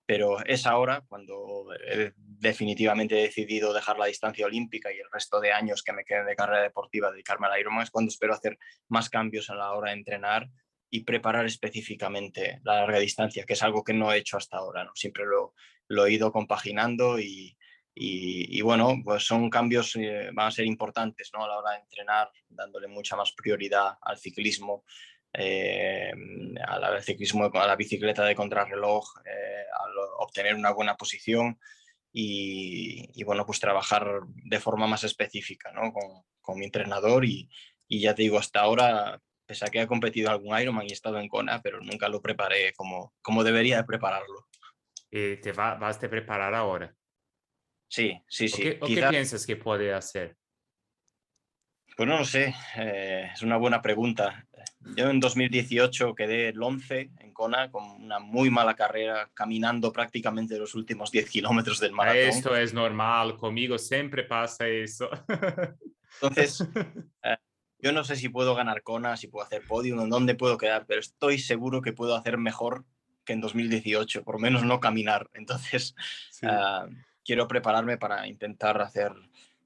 pero 0.05 0.43
es 0.43 0.65
ahora 0.65 1.05
cuando 1.07 1.67
he 1.87 2.13
definitivamente 2.15 3.13
decidido 3.13 3.73
dejar 3.73 3.99
la 3.99 4.07
distancia 4.07 4.47
olímpica 4.47 4.91
y 4.91 4.97
el 4.97 5.11
resto 5.11 5.39
de 5.39 5.51
años 5.51 5.83
que 5.83 5.93
me 5.93 6.03
queden 6.03 6.25
de 6.25 6.35
carrera 6.35 6.63
deportiva 6.63 7.11
dedicarme 7.11 7.45
al 7.45 7.59
Ironman 7.59 7.83
es 7.83 7.91
cuando 7.91 8.09
espero 8.09 8.33
hacer 8.33 8.57
más 8.87 9.09
cambios 9.09 9.51
a 9.51 9.55
la 9.55 9.71
hora 9.73 9.91
de 9.91 9.97
entrenar 9.97 10.49
y 10.89 11.03
preparar 11.03 11.45
específicamente 11.45 12.59
la 12.63 12.75
larga 12.77 12.97
distancia, 12.97 13.43
que 13.45 13.53
es 13.53 13.61
algo 13.61 13.83
que 13.83 13.93
no 13.93 14.11
he 14.11 14.17
hecho 14.17 14.37
hasta 14.37 14.57
ahora, 14.57 14.83
¿no? 14.83 14.91
Siempre 14.95 15.25
lo, 15.25 15.53
lo 15.87 16.05
he 16.05 16.13
ido 16.13 16.31
compaginando 16.31 17.19
y, 17.19 17.55
y, 17.93 18.57
y, 18.57 18.61
bueno, 18.61 18.95
pues 19.03 19.27
son 19.27 19.49
cambios, 19.49 19.95
eh, 19.95 20.31
van 20.33 20.47
a 20.47 20.51
ser 20.51 20.65
importantes, 20.65 21.29
¿no? 21.33 21.43
A 21.43 21.47
la 21.47 21.59
hora 21.59 21.71
de 21.73 21.81
entrenar, 21.81 22.31
dándole 22.47 22.87
mucha 22.87 23.15
más 23.15 23.33
prioridad 23.33 23.97
al 24.01 24.17
ciclismo, 24.17 24.83
eh, 25.33 26.11
al 26.67 27.03
ciclismo, 27.03 27.45
a 27.53 27.67
la 27.67 27.75
bicicleta 27.75 28.25
de 28.25 28.35
contrarreloj, 28.35 29.05
eh, 29.25 29.65
al 29.79 29.91
obtener 30.19 30.55
una 30.55 30.71
buena 30.71 30.95
posición 30.95 31.59
y, 32.11 33.09
y, 33.13 33.23
bueno, 33.23 33.45
pues 33.45 33.59
trabajar 33.59 34.21
de 34.27 34.59
forma 34.59 34.87
más 34.87 35.03
específica, 35.03 35.71
¿no? 35.71 35.93
Con, 35.93 36.23
con 36.41 36.57
mi 36.57 36.65
entrenador 36.65 37.25
y, 37.25 37.49
y 37.87 38.01
ya 38.01 38.15
te 38.15 38.23
digo, 38.23 38.39
hasta 38.39 38.61
ahora 38.61 39.21
pese 39.45 39.65
a 39.65 39.69
que 39.69 39.81
he 39.81 39.87
competido 39.87 40.29
algún 40.29 40.57
Ironman 40.59 40.85
y 40.85 40.91
he 40.91 40.93
estado 40.93 41.19
en 41.19 41.27
Kona, 41.27 41.59
pero 41.61 41.79
nunca 41.81 42.07
lo 42.07 42.21
preparé 42.21 42.71
como, 42.73 43.15
como 43.21 43.43
debería 43.43 43.77
de 43.77 43.83
prepararlo. 43.83 44.47
Eh, 45.09 45.39
¿Te 45.41 45.53
va, 45.53 45.73
vas 45.73 46.03
a 46.03 46.09
preparar 46.09 46.53
ahora? 46.53 46.95
Sí, 47.87 48.21
sí, 48.27 48.47
sí. 48.47 48.61
¿O 48.61 48.63
qué, 48.63 48.79
Quizá... 48.79 49.07
¿o 49.07 49.09
qué 49.09 49.09
piensas 49.09 49.45
que 49.47 49.55
puede 49.55 49.91
hacer? 49.91 50.37
Pues 51.97 52.07
no 52.07 52.19
lo 52.19 52.25
sé, 52.25 52.53
eh, 52.77 53.31
es 53.33 53.41
una 53.41 53.57
buena 53.57 53.81
pregunta. 53.81 54.47
Yo 54.95 55.09
en 55.09 55.19
2018 55.19 56.15
quedé 56.15 56.49
el 56.49 56.61
11 56.61 57.11
en 57.19 57.33
Kona 57.33 57.69
con 57.69 57.83
una 58.01 58.19
muy 58.19 58.49
mala 58.49 58.75
carrera, 58.75 59.29
caminando 59.33 59.91
prácticamente 59.91 60.57
los 60.57 60.73
últimos 60.73 61.11
10 61.11 61.29
kilómetros 61.29 61.79
del 61.79 61.91
maratón. 61.91 62.21
Esto 62.21 62.55
es 62.55 62.73
normal, 62.73 63.37
conmigo 63.37 63.77
siempre 63.77 64.23
pasa 64.23 64.67
eso. 64.67 65.09
Entonces, 66.21 66.67
eh, 67.23 67.37
yo 67.79 67.91
no 67.91 68.03
sé 68.03 68.15
si 68.15 68.29
puedo 68.29 68.55
ganar 68.55 68.81
Kona, 68.81 69.17
si 69.17 69.27
puedo 69.27 69.45
hacer 69.45 69.63
podium, 69.67 70.01
en 70.01 70.09
dónde 70.09 70.35
puedo 70.35 70.57
quedar, 70.57 70.85
pero 70.87 71.01
estoy 71.01 71.39
seguro 71.39 71.81
que 71.81 71.93
puedo 71.93 72.15
hacer 72.15 72.37
mejor 72.37 72.85
que 73.25 73.33
en 73.33 73.41
2018, 73.41 74.23
por 74.23 74.35
lo 74.35 74.39
menos 74.39 74.63
no 74.63 74.79
caminar. 74.79 75.29
Entonces, 75.33 75.93
sí. 76.31 76.45
uh, 76.47 76.89
quiero 77.23 77.47
prepararme 77.47 77.97
para 77.97 78.27
intentar 78.27 78.81
hacer 78.81 79.11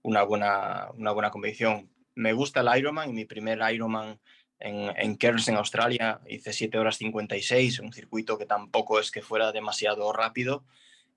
una 0.01 0.23
buena, 0.23 0.89
una 0.95 1.11
buena 1.11 1.31
competición. 1.31 1.89
Me 2.15 2.33
gusta 2.33 2.61
el 2.61 2.77
Ironman, 2.77 3.13
mi 3.13 3.25
primer 3.25 3.59
Ironman 3.73 4.19
en, 4.63 4.91
en 4.97 5.17
en 5.21 5.55
Australia, 5.55 6.19
hice 6.27 6.53
7 6.53 6.77
horas 6.77 6.97
56, 6.97 7.79
un 7.79 7.93
circuito 7.93 8.37
que 8.37 8.45
tampoco 8.45 8.99
es 8.99 9.11
que 9.11 9.21
fuera 9.21 9.51
demasiado 9.51 10.11
rápido. 10.13 10.63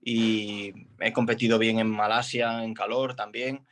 Y 0.02 0.72
he 1.00 1.12
competido 1.12 1.58
bien 1.58 1.78
en 1.78 1.90
Malasia, 1.90 2.62
en 2.62 2.74
calor 2.74 3.16
también 3.16 3.66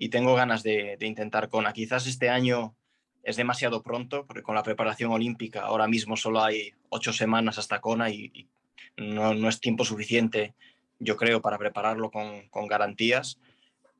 y 0.00 0.08
tengo 0.08 0.34
ganas 0.34 0.62
de, 0.62 0.96
de, 0.98 1.06
intentar 1.06 1.50
Kona. 1.50 1.74
Quizás 1.74 2.06
este 2.06 2.30
año 2.30 2.74
es 3.22 3.36
demasiado 3.36 3.82
pronto, 3.82 4.24
porque 4.26 4.42
con 4.42 4.54
la 4.54 4.62
preparación 4.62 5.12
olímpica 5.12 5.60
ahora 5.60 5.86
mismo 5.86 6.16
solo 6.16 6.42
hay 6.42 6.72
ocho 6.88 7.12
semanas 7.12 7.58
hasta 7.58 7.82
Kona 7.82 8.08
y, 8.08 8.30
y 8.32 8.48
no, 8.96 9.34
no, 9.34 9.46
es 9.50 9.60
tiempo 9.60 9.84
suficiente, 9.84 10.54
yo 10.98 11.18
creo, 11.18 11.42
para 11.42 11.58
prepararlo 11.58 12.10
con, 12.10 12.48
con, 12.48 12.66
garantías, 12.66 13.38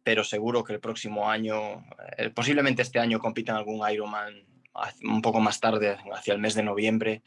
pero 0.02 0.24
seguro 0.24 0.64
que 0.64 0.72
el 0.72 0.80
próximo 0.80 1.28
año, 1.28 1.84
eh, 2.16 2.30
posiblemente 2.30 2.80
este 2.80 2.98
año 2.98 3.18
compitan 3.18 3.56
algún 3.56 3.86
Ironman 3.90 4.46
un 5.02 5.22
poco 5.22 5.40
más 5.40 5.60
tarde, 5.60 5.98
hacia 6.12 6.34
el 6.34 6.40
mes 6.40 6.54
de 6.54 6.62
noviembre, 6.62 7.22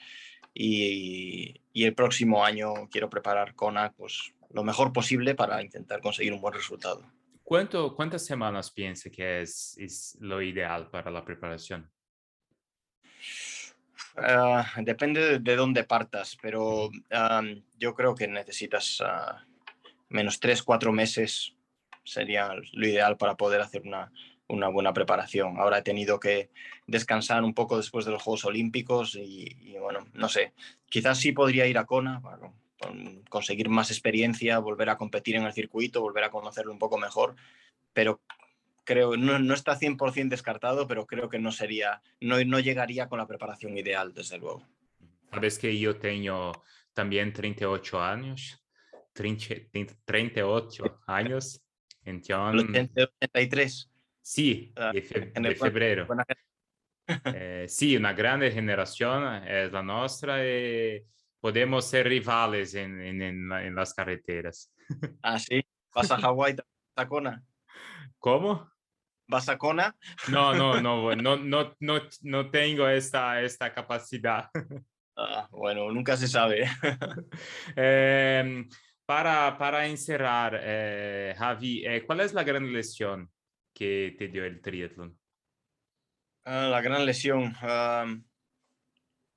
y, 0.53 1.61
y 1.73 1.83
el 1.83 1.95
próximo 1.95 2.45
año 2.45 2.87
quiero 2.91 3.09
preparar 3.09 3.55
Kona 3.55 3.91
pues, 3.93 4.33
lo 4.51 4.63
mejor 4.63 4.93
posible 4.93 5.35
para 5.35 5.61
intentar 5.61 6.01
conseguir 6.01 6.33
un 6.33 6.41
buen 6.41 6.53
resultado. 6.53 7.03
¿Cuánto, 7.43 7.95
¿Cuántas 7.95 8.25
semanas 8.25 8.71
piensa 8.71 9.09
que 9.09 9.41
es, 9.41 9.75
es, 9.77 10.17
lo 10.21 10.41
ideal 10.41 10.89
para 10.89 11.11
la 11.11 11.25
preparación? 11.25 11.89
Uh, 14.15 14.63
depende 14.83 15.21
de, 15.21 15.39
de, 15.39 15.55
dónde 15.55 15.83
partas, 15.83 16.37
pero 16.41 16.85
um, 16.85 17.63
yo 17.77 17.95
creo 17.95 18.13
que 18.15 18.27
necesitas 18.27 19.01
uh, 19.01 19.35
menos 20.09 20.39
tres, 20.39 20.61
cuatro 20.61 20.93
meses 20.93 21.55
sería 22.03 22.53
lo 22.53 22.87
ideal 22.87 23.17
para 23.17 23.35
poder 23.35 23.61
hacer 23.61 23.81
una, 23.81 24.11
una 24.47 24.67
buena 24.67 24.93
preparación. 24.93 25.57
Ahora 25.57 25.79
he 25.79 25.81
tenido 25.81 26.19
que 26.19 26.49
descansar 26.87 27.43
un 27.43 27.53
poco 27.53 27.77
después 27.77 28.05
de 28.05 28.11
los 28.11 28.21
Juegos 28.21 28.45
Olímpicos 28.45 29.15
y, 29.15 29.75
bueno, 29.79 30.07
no 30.13 30.29
sé, 30.29 30.53
quizás 30.89 31.17
sí 31.19 31.31
podría 31.31 31.65
ir 31.67 31.77
a 31.77 31.85
Kona, 31.85 32.21
conseguir 33.29 33.69
más 33.69 33.91
experiencia, 33.91 34.59
volver 34.59 34.89
a 34.89 34.97
competir 34.97 35.35
en 35.35 35.43
el 35.43 35.53
circuito, 35.53 36.01
volver 36.01 36.25
a 36.25 36.31
conocerlo 36.31 36.71
un 36.71 36.79
poco 36.79 36.97
mejor, 36.97 37.35
pero 37.93 38.21
creo, 38.83 39.15
no, 39.15 39.39
no 39.39 39.53
está 39.53 39.79
100% 39.79 40.29
descartado, 40.29 40.87
pero 40.87 41.05
creo 41.05 41.29
que 41.29 41.39
no 41.39 41.51
sería, 41.51 42.01
no, 42.19 42.43
no 42.43 42.59
llegaría 42.59 43.07
con 43.07 43.19
la 43.19 43.27
preparación 43.27 43.77
ideal, 43.77 44.13
desde 44.13 44.37
luego. 44.37 44.65
Sabes 45.31 45.57
que 45.57 45.79
yo 45.79 45.95
tengo 45.97 46.51
también 46.93 47.31
38 47.33 48.01
años, 48.01 48.61
38 49.13 50.91
años, 51.07 51.59
entonces... 52.03 52.89
83. 53.21 53.89
Sí, 54.23 54.71
ah, 54.77 54.91
de, 54.91 55.55
febrero. 55.55 56.07
Eh, 57.25 57.65
sí, 57.67 57.97
una 57.97 58.13
grande 58.13 58.49
generación 58.49 59.45
es 59.45 59.73
la 59.73 59.83
nuestra 59.83 60.41
y 60.41 61.03
podemos 61.41 61.85
ser 61.85 62.07
rivales 62.07 62.75
en, 62.75 63.21
en, 63.21 63.75
las 63.75 63.93
carreteras. 63.93 64.73
Ah, 65.21 65.37
sí. 65.37 65.61
¿Vas 65.93 66.09
a 66.11 66.17
Hawái, 66.17 66.55
Tacona? 66.95 67.43
¿Cómo? 68.19 68.71
¿Vas 69.27 69.49
a 69.49 69.57
Kona? 69.57 69.93
No, 70.29 70.53
no, 70.53 70.79
no, 70.81 71.13
no, 71.13 71.35
no, 71.35 71.75
no, 71.77 72.01
no 72.21 72.49
tengo 72.49 72.87
esta, 72.87 73.41
esta 73.41 73.73
capacidad. 73.73 74.49
Ah, 75.17 75.49
bueno, 75.51 75.91
nunca 75.91 76.15
se 76.15 76.29
sabe. 76.29 76.69
Em, 77.75 78.67
para, 79.05 79.57
para 79.57 79.85
encerrar, 79.87 80.57
eh, 80.63 81.35
Javi, 81.37 81.85
eh, 81.85 82.05
¿cuál 82.05 82.21
es 82.21 82.33
la 82.33 82.45
gran 82.45 82.71
lesión 82.71 83.29
que 83.73 84.15
te 84.17 84.27
dio 84.27 84.45
el 84.45 84.61
triatlón? 84.61 85.17
Ah, 86.45 86.67
la 86.69 86.81
gran 86.81 87.05
lesión. 87.05 87.55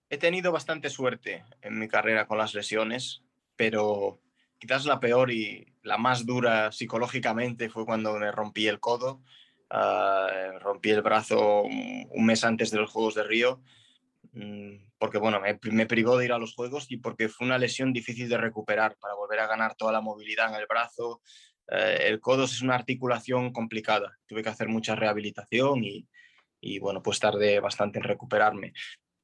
he 0.09 0.19
tenido 0.19 0.53
bastante 0.53 0.91
suerte 0.91 1.45
en 1.63 1.79
mi 1.79 1.89
carrera 1.89 2.27
con 2.27 2.39
las 2.39 2.55
lesiones, 2.55 3.23
pero 3.57 4.21
quizás 4.59 4.85
la 4.87 5.01
peor 5.01 5.31
y 5.31 5.73
la 5.83 5.99
más 5.99 6.27
dura 6.27 6.73
psicológicamente 6.73 7.69
fue 7.69 7.87
cuando 7.87 8.19
me 8.19 8.33
rompí 8.33 8.67
el 8.67 8.81
codo. 8.81 9.23
Ah, 9.71 10.29
rompí 10.61 10.91
el 10.91 11.03
brazo 11.03 11.63
un 11.63 12.27
mes 12.27 12.45
antes 12.45 12.71
de 12.71 12.79
los 12.79 12.91
Juegos 12.91 13.17
de 13.17 13.25
Río, 13.25 13.63
mm, 14.33 14.77
porque 14.99 15.19
bueno, 15.19 15.41
me, 15.41 15.59
me, 15.73 15.87
privó 15.87 16.17
de 16.17 16.27
ir 16.27 16.33
a 16.33 16.39
los 16.39 16.55
Juegos 16.55 16.87
y 16.91 16.99
porque 16.99 17.29
fue 17.29 17.47
una 17.47 17.59
lesión 17.59 17.93
difícil 17.93 18.29
de 18.29 18.37
recuperar 18.39 18.97
para 19.01 19.15
volver 19.15 19.41
a 19.41 19.49
ganar 19.49 19.75
toda 19.75 19.93
la 19.93 20.01
movilidad 20.01 20.51
en 20.51 20.61
el 20.61 20.67
brazo, 20.69 21.21
eh, 21.69 21.99
el 22.03 22.21
codo 22.21 22.45
es 22.45 22.63
una 22.63 22.75
articulación 22.75 23.53
complicada. 23.53 24.19
Tuve 24.27 24.43
que 24.43 24.49
hacer 24.49 24.69
mucha 24.69 24.95
rehabilitación 24.95 25.85
y, 25.85 26.07
y, 26.61 26.79
bueno, 26.79 27.03
pues 27.03 27.19
tardé 27.19 27.61
bastante 27.61 27.99
en 27.99 28.05
recuperarme. 28.05 28.73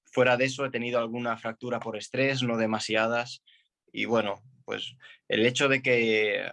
Fuera 0.05 0.37
de 0.37 0.45
eso 0.45 0.65
he 0.65 0.71
tenido 0.71 0.99
alguna 0.99 1.37
fractura 1.39 1.81
por 1.81 1.97
estrés, 1.97 2.43
no 2.43 2.57
demasiadas. 2.57 3.43
Y 3.93 4.05
bueno, 4.05 4.43
pues 4.65 4.97
el 5.29 5.47
hecho 5.47 5.69
de 5.69 5.83
que 5.83 6.51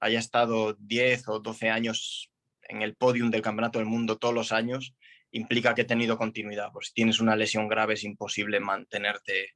haya 0.00 0.18
estado 0.18 0.74
10 0.74 1.28
o 1.28 1.40
12 1.40 1.70
años 1.70 2.30
en 2.62 2.82
el 2.82 2.94
podium 2.94 3.30
del 3.30 3.42
Campeonato 3.42 3.78
del 3.78 3.88
Mundo 3.88 4.18
todos 4.18 4.34
los 4.34 4.52
años 4.52 4.94
implica 5.30 5.74
que 5.74 5.82
he 5.82 5.86
tenido 5.86 6.18
continuidad. 6.18 6.70
Pues 6.72 6.88
si 6.88 6.94
tienes 6.94 7.20
una 7.20 7.36
lesión 7.36 7.68
grave 7.68 7.94
es 7.94 8.04
imposible 8.04 8.60
mantenerte 8.60 9.54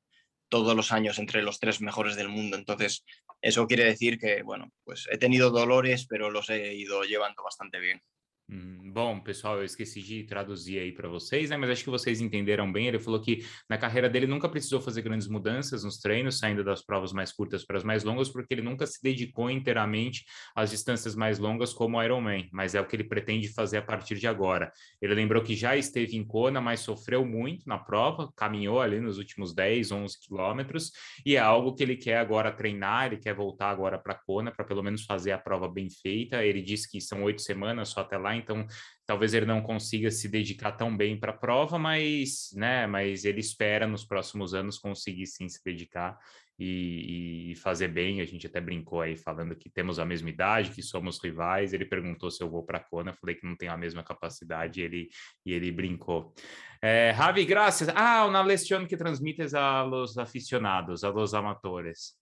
todos 0.49 0.77
los 0.77 0.93
años 0.93 1.19
entre 1.19 1.43
los 1.43 1.59
tres 1.59 1.81
mejores 1.81 2.17
del 2.17 2.29
mundo. 2.29 2.57
Entonces, 2.57 3.05
eso 3.41 3.67
quiere 3.67 3.85
decir 3.85 4.19
que, 4.19 4.43
bueno, 4.43 4.73
pues 4.85 5.09
he 5.11 5.19
tenido 5.19 5.51
dolores, 5.51 6.07
pero 6.09 6.31
los 6.31 6.51
he 6.51 6.75
ido 6.75 7.03
llevando 7.05 7.43
bastante 7.43 7.79
bien. 7.79 8.03
Hum, 8.49 8.93
bom, 8.93 9.19
pessoal, 9.19 9.57
eu 9.59 9.65
esqueci 9.65 10.01
de 10.01 10.23
traduzir 10.23 10.79
aí 10.79 10.93
para 10.93 11.09
vocês, 11.09 11.51
né? 11.51 11.57
Mas 11.57 11.69
acho 11.69 11.83
que 11.83 11.91
vocês 11.91 12.21
entenderam 12.21 12.71
bem. 12.73 12.87
Ele 12.87 13.01
falou 13.01 13.21
que 13.21 13.45
na 13.69 13.77
carreira 13.77 14.09
dele 14.09 14.25
nunca 14.29 14.49
precisou 14.49 14.81
fazer 14.81 15.03
grandes 15.03 15.27
mudanças 15.27 15.83
nos 15.83 15.99
treinos, 15.99 16.39
saindo 16.39 16.63
das 16.63 16.81
provas 16.81 17.13
mais 17.13 17.33
curtas 17.33 17.65
para 17.65 17.77
as 17.77 17.83
mais 17.83 18.05
longas, 18.05 18.29
porque 18.29 18.55
ele 18.55 18.63
nunca 18.63 18.87
se 18.87 19.03
dedicou 19.03 19.51
inteiramente 19.51 20.25
às 20.55 20.71
distâncias 20.71 21.17
mais 21.17 21.41
longas 21.41 21.73
como 21.73 22.01
Ironman, 22.01 22.49
mas 22.53 22.77
é 22.77 22.81
o 22.81 22.87
que 22.87 22.95
ele 22.95 23.03
pretende 23.03 23.49
fazer 23.53 23.79
a 23.79 23.83
partir 23.83 24.15
de 24.17 24.29
agora. 24.29 24.71
Ele 25.03 25.15
lembrou 25.15 25.43
que 25.43 25.57
já 25.57 25.77
esteve 25.77 26.17
em 26.17 26.25
Kona, 26.25 26.61
mas 26.61 26.79
sofreu 26.81 27.27
muito 27.27 27.69
na 27.69 27.79
prova, 27.79 28.31
caminhou 28.37 28.81
ali 28.81 29.01
nos 29.01 29.19
últimos 29.19 29.53
10, 29.53 29.91
11 29.91 30.21
quilômetros, 30.21 30.93
e 31.25 31.35
é 31.35 31.41
algo 31.41 31.75
que 31.75 31.83
ele 31.83 31.97
quer 31.97 32.19
agora 32.19 32.53
treinar, 32.53 33.07
ele 33.07 33.17
quer 33.17 33.35
voltar 33.35 33.71
agora 33.71 33.99
para 33.99 34.15
Kona, 34.15 34.53
para 34.53 34.65
pelo 34.65 34.85
menos 34.85 35.05
fazer 35.05 35.33
a 35.33 35.39
prova 35.39 35.69
bem 35.69 35.89
feita. 35.91 36.45
Ele 36.45 36.63
disse 36.63 36.89
que 36.89 37.01
são 37.01 37.25
oito 37.25 37.43
semanas 37.43 37.89
só 37.89 38.03
até 38.03 38.17
lá, 38.17 38.36
então 38.37 38.67
talvez 39.07 39.35
ele 39.35 39.47
não 39.47 39.63
consiga 39.63 40.11
se 40.11 40.29
dedicar 40.29 40.73
tão 40.73 40.97
bem 40.97 41.19
para 41.19 41.33
a 41.33 41.37
prova, 41.37 41.79
mas, 41.79 42.51
né, 42.55 42.87
mas 42.87 43.25
ele 43.25 43.41
espera 43.41 43.87
nos 43.87 44.05
próximos 44.05 44.55
anos 44.55 44.79
conseguir 44.79 45.27
sim 45.27 45.49
se 45.49 45.63
dedicar 45.65 46.19
e, 46.59 47.53
e, 47.53 47.57
fazer 47.57 47.89
bem. 47.89 48.21
A 48.21 48.25
gente 48.25 48.47
até 48.47 48.61
brincou 48.61 49.01
aí 49.01 49.17
falando 49.17 49.55
que 49.55 49.69
temos 49.69 49.99
a 49.99 50.05
mesma 50.05 50.31
idade, 50.31 50.71
que 50.71 50.83
somos 50.83 51.23
rivais. 51.23 51.73
Ele 51.73 51.85
perguntou 51.85 52.31
se 52.31 52.43
eu 52.43 52.51
vou 52.51 52.65
para 52.65 52.79
a 52.79 52.83
Kona, 52.83 53.13
falei 53.13 53.37
que 53.37 53.47
não 53.47 53.57
tenho 53.57 53.73
a 53.73 53.77
mesma 53.77 54.03
capacidade, 54.03 54.81
e 54.81 54.85
ele, 54.85 55.09
e 55.45 55.53
ele 55.53 55.71
brincou. 55.71 56.35
É, 56.81 57.15
Javi, 57.15 57.45
graças. 57.45 57.89
Ah, 57.95 58.27
una 58.27 58.43
lesión 58.43 58.87
que 58.87 58.97
transmites 58.97 59.55
a 59.55 59.83
los 59.83 60.19
aficionados, 60.19 61.05
a 61.05 61.11
los 61.11 61.35
amatores. 61.35 62.19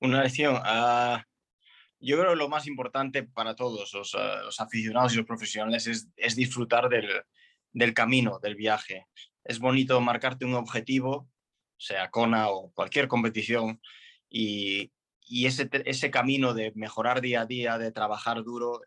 Una 0.00 0.22
lesión. 0.22 0.56
Uh, 0.56 1.31
yo 2.02 2.18
creo 2.18 2.30
que 2.30 2.36
lo 2.36 2.48
más 2.48 2.66
importante 2.66 3.22
para 3.22 3.54
todos 3.54 3.92
los, 3.94 4.14
uh, 4.14 4.44
los 4.44 4.60
aficionados 4.60 5.14
y 5.14 5.18
los 5.18 5.26
profesionales 5.26 5.86
es, 5.86 6.08
es 6.16 6.34
disfrutar 6.34 6.88
del, 6.88 7.08
del, 7.72 7.94
camino, 7.94 8.40
del 8.42 8.56
viaje. 8.56 9.06
Es 9.44 9.60
bonito 9.60 10.00
marcarte 10.00 10.44
un 10.44 10.54
objetivo, 10.54 11.28
sea 11.76 12.10
Kona 12.10 12.48
o 12.48 12.72
cualquier 12.72 13.06
competición, 13.06 13.80
y, 14.28 14.92
y 15.20 15.46
ese, 15.46 15.68
ese, 15.84 16.10
camino 16.10 16.54
de 16.54 16.72
mejorar 16.74 17.20
día 17.20 17.42
a 17.42 17.46
día, 17.46 17.78
de 17.78 17.92
trabajar 17.92 18.42
duro, 18.42 18.80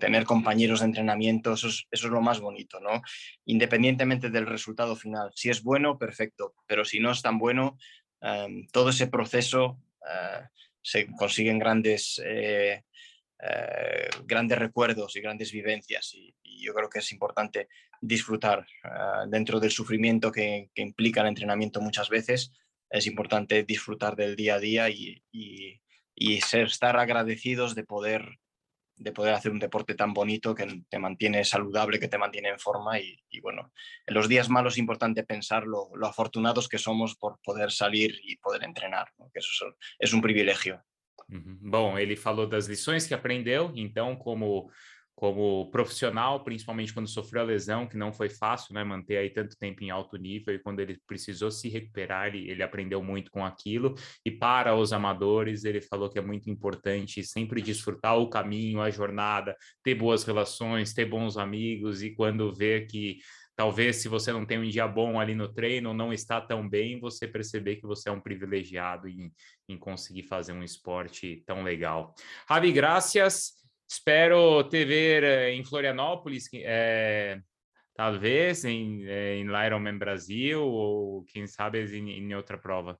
tener 0.00 0.24
compañeros 0.24 0.80
de 0.80 0.86
entrenamiento, 0.86 1.54
eso 1.54 1.68
es, 1.68 1.86
eso 1.90 2.06
es, 2.08 2.12
lo 2.12 2.20
más 2.20 2.40
bonito, 2.40 2.80
¿no? 2.80 3.02
Independientemente 3.44 4.30
del 4.30 4.46
resultado 4.46 4.96
final. 4.96 5.30
Si 5.34 5.48
es 5.48 5.62
bueno, 5.62 5.98
perfecto, 5.98 6.54
pero 6.66 6.84
si 6.84 7.00
no 7.00 7.12
es 7.12 7.22
tan 7.22 7.38
bueno, 7.38 7.78
um, 8.20 8.66
todo 8.72 8.90
ese 8.90 9.06
proceso... 9.06 9.78
Uh, 10.00 10.44
se 10.84 11.06
consiguen 11.16 11.58
grandes, 11.58 12.20
eh, 12.24 12.82
eh, 13.40 14.08
grandes 14.24 14.58
recuerdos 14.58 15.16
y 15.16 15.20
grandes 15.20 15.50
vivencias 15.50 16.14
y, 16.14 16.34
yo 16.56 16.72
creo 16.72 16.88
que 16.88 17.00
es 17.00 17.12
importante 17.12 17.68
disfrutar 18.00 18.64
ah, 18.84 19.26
dentro 19.28 19.60
del 19.60 19.70
sufrimiento 19.70 20.32
que, 20.32 20.70
implica 20.76 21.20
el 21.20 21.26
entrenamiento 21.26 21.82
muchas 21.82 22.08
veces, 22.08 22.52
es 22.88 23.06
importante 23.06 23.64
disfrutar 23.64 24.16
del 24.16 24.34
día 24.34 24.54
a 24.54 24.60
día 24.60 24.88
y, 24.88 25.22
y 25.30 26.40
ser, 26.40 26.68
estar 26.68 26.96
agradecidos 26.96 27.74
de 27.74 27.84
poder 27.84 28.38
de 28.96 29.12
poder 29.12 29.34
hacer 29.34 29.50
un 29.50 29.58
deporte 29.58 29.94
tan 29.94 30.14
bonito 30.14 30.54
que 30.54 30.82
te 30.88 30.98
mantiene 30.98 31.44
saludable, 31.44 31.98
que 31.98 32.08
te 32.08 32.18
mantiene 32.18 32.50
en 32.50 32.58
forma 32.58 32.98
y, 32.98 33.18
bueno, 33.40 33.72
en 34.06 34.14
los 34.14 34.28
días 34.28 34.48
malos 34.48 34.74
es 34.74 34.78
importante 34.78 35.24
pensar 35.24 35.64
lo, 35.66 35.90
afortunados 36.04 36.68
que 36.68 36.78
somos 36.78 37.16
por 37.16 37.40
poder 37.40 37.72
salir 37.72 38.18
y 38.22 38.36
poder 38.36 38.64
entrenar. 38.64 39.08
Que 39.34 39.40
eso 39.40 39.74
es 39.98 40.12
un 40.12 40.22
privilegio. 40.22 40.80
Uhum. 41.28 41.58
Bom, 41.60 41.98
ele 41.98 42.16
falou 42.16 42.46
das 42.46 42.66
lições 42.66 43.06
que 43.06 43.14
aprendeu, 43.14 43.72
então, 43.74 44.14
como 44.16 44.70
como 45.16 45.70
profissional, 45.70 46.42
principalmente 46.42 46.92
quando 46.92 47.08
sofreu 47.08 47.42
a 47.42 47.44
lesão, 47.44 47.86
que 47.86 47.96
não 47.96 48.12
foi 48.12 48.28
fácil, 48.28 48.74
né, 48.74 48.82
manter 48.82 49.16
aí 49.16 49.30
tanto 49.30 49.56
tempo 49.56 49.84
em 49.84 49.90
alto 49.90 50.16
nível, 50.16 50.52
e 50.52 50.58
quando 50.58 50.80
ele 50.80 50.98
precisou 51.06 51.52
se 51.52 51.68
recuperar, 51.68 52.26
ele, 52.26 52.50
ele 52.50 52.62
aprendeu 52.62 53.00
muito 53.00 53.30
com 53.30 53.44
aquilo, 53.44 53.94
e 54.24 54.30
para 54.30 54.74
os 54.74 54.92
amadores, 54.92 55.64
ele 55.64 55.80
falou 55.80 56.10
que 56.10 56.18
é 56.18 56.22
muito 56.22 56.50
importante 56.50 57.22
sempre 57.22 57.62
desfrutar 57.62 58.18
o 58.18 58.28
caminho, 58.28 58.80
a 58.80 58.90
jornada, 58.90 59.56
ter 59.84 59.94
boas 59.94 60.24
relações, 60.24 60.92
ter 60.92 61.04
bons 61.04 61.36
amigos, 61.36 62.02
e 62.02 62.12
quando 62.12 62.52
vê 62.52 62.84
que 62.84 63.18
talvez 63.56 63.96
se 63.96 64.08
você 64.08 64.32
não 64.32 64.44
tem 64.44 64.58
um 64.58 64.68
dia 64.68 64.86
bom 64.86 65.20
ali 65.20 65.34
no 65.34 65.52
treino 65.52 65.94
não 65.94 66.12
está 66.12 66.40
tão 66.40 66.68
bem, 66.68 66.98
você 66.98 67.26
perceber 67.26 67.76
que 67.76 67.86
você 67.86 68.08
é 68.08 68.12
um 68.12 68.20
privilegiado 68.20 69.08
em, 69.08 69.32
em 69.68 69.78
conseguir 69.78 70.24
fazer 70.24 70.52
um 70.52 70.62
esporte 70.62 71.42
tão 71.46 71.62
legal. 71.62 72.14
Javi, 72.48 72.72
graças. 72.72 73.52
Espero 73.88 74.64
te 74.64 74.84
ver 74.84 75.22
eh, 75.22 75.52
em 75.52 75.62
Florianópolis, 75.62 76.48
é, 76.54 77.38
talvez 77.94 78.64
em, 78.64 79.04
eh, 79.04 79.36
em 79.36 79.46
Ironman 79.66 79.98
Brasil 79.98 80.62
ou 80.62 81.22
quem 81.24 81.46
sabe 81.46 81.84
em, 81.96 82.10
em 82.10 82.34
outra 82.34 82.58
prova. 82.58 82.98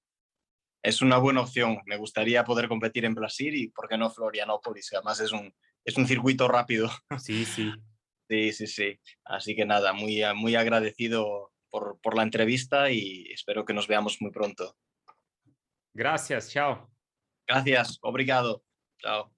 É 0.84 0.90
uma 1.02 1.18
boa 1.18 1.40
opção. 1.40 1.80
Me 1.86 1.96
gustaría 1.96 2.44
poder 2.44 2.68
competir 2.68 3.04
em 3.04 3.14
Brasil 3.14 3.54
e, 3.54 3.72
por 3.74 3.88
que 3.88 3.96
não, 3.96 4.10
Florianópolis? 4.10 4.92
Además 4.92 5.18
es 5.18 5.32
un, 5.32 5.50
es 5.82 5.96
un 5.96 6.06
circuito 6.06 6.46
rápido. 6.46 6.90
Sí, 7.18 7.46
sí. 7.46 7.72
Sí, 8.28 8.52
sí, 8.52 8.66
sí. 8.66 9.00
Así 9.24 9.54
que 9.54 9.66
nada, 9.66 9.92
muy, 9.92 10.22
muy 10.34 10.54
agradecido 10.54 11.52
por, 11.70 11.98
por 12.00 12.16
la 12.16 12.22
entrevista 12.22 12.90
y 12.90 13.30
espero 13.32 13.64
que 13.64 13.74
nos 13.74 13.86
veamos 13.86 14.16
muy 14.20 14.30
pronto. 14.30 14.76
Gracias, 15.92 16.50
chao. 16.50 16.90
Gracias, 17.46 17.98
obrigado. 18.02 18.64
Chao. 18.98 19.33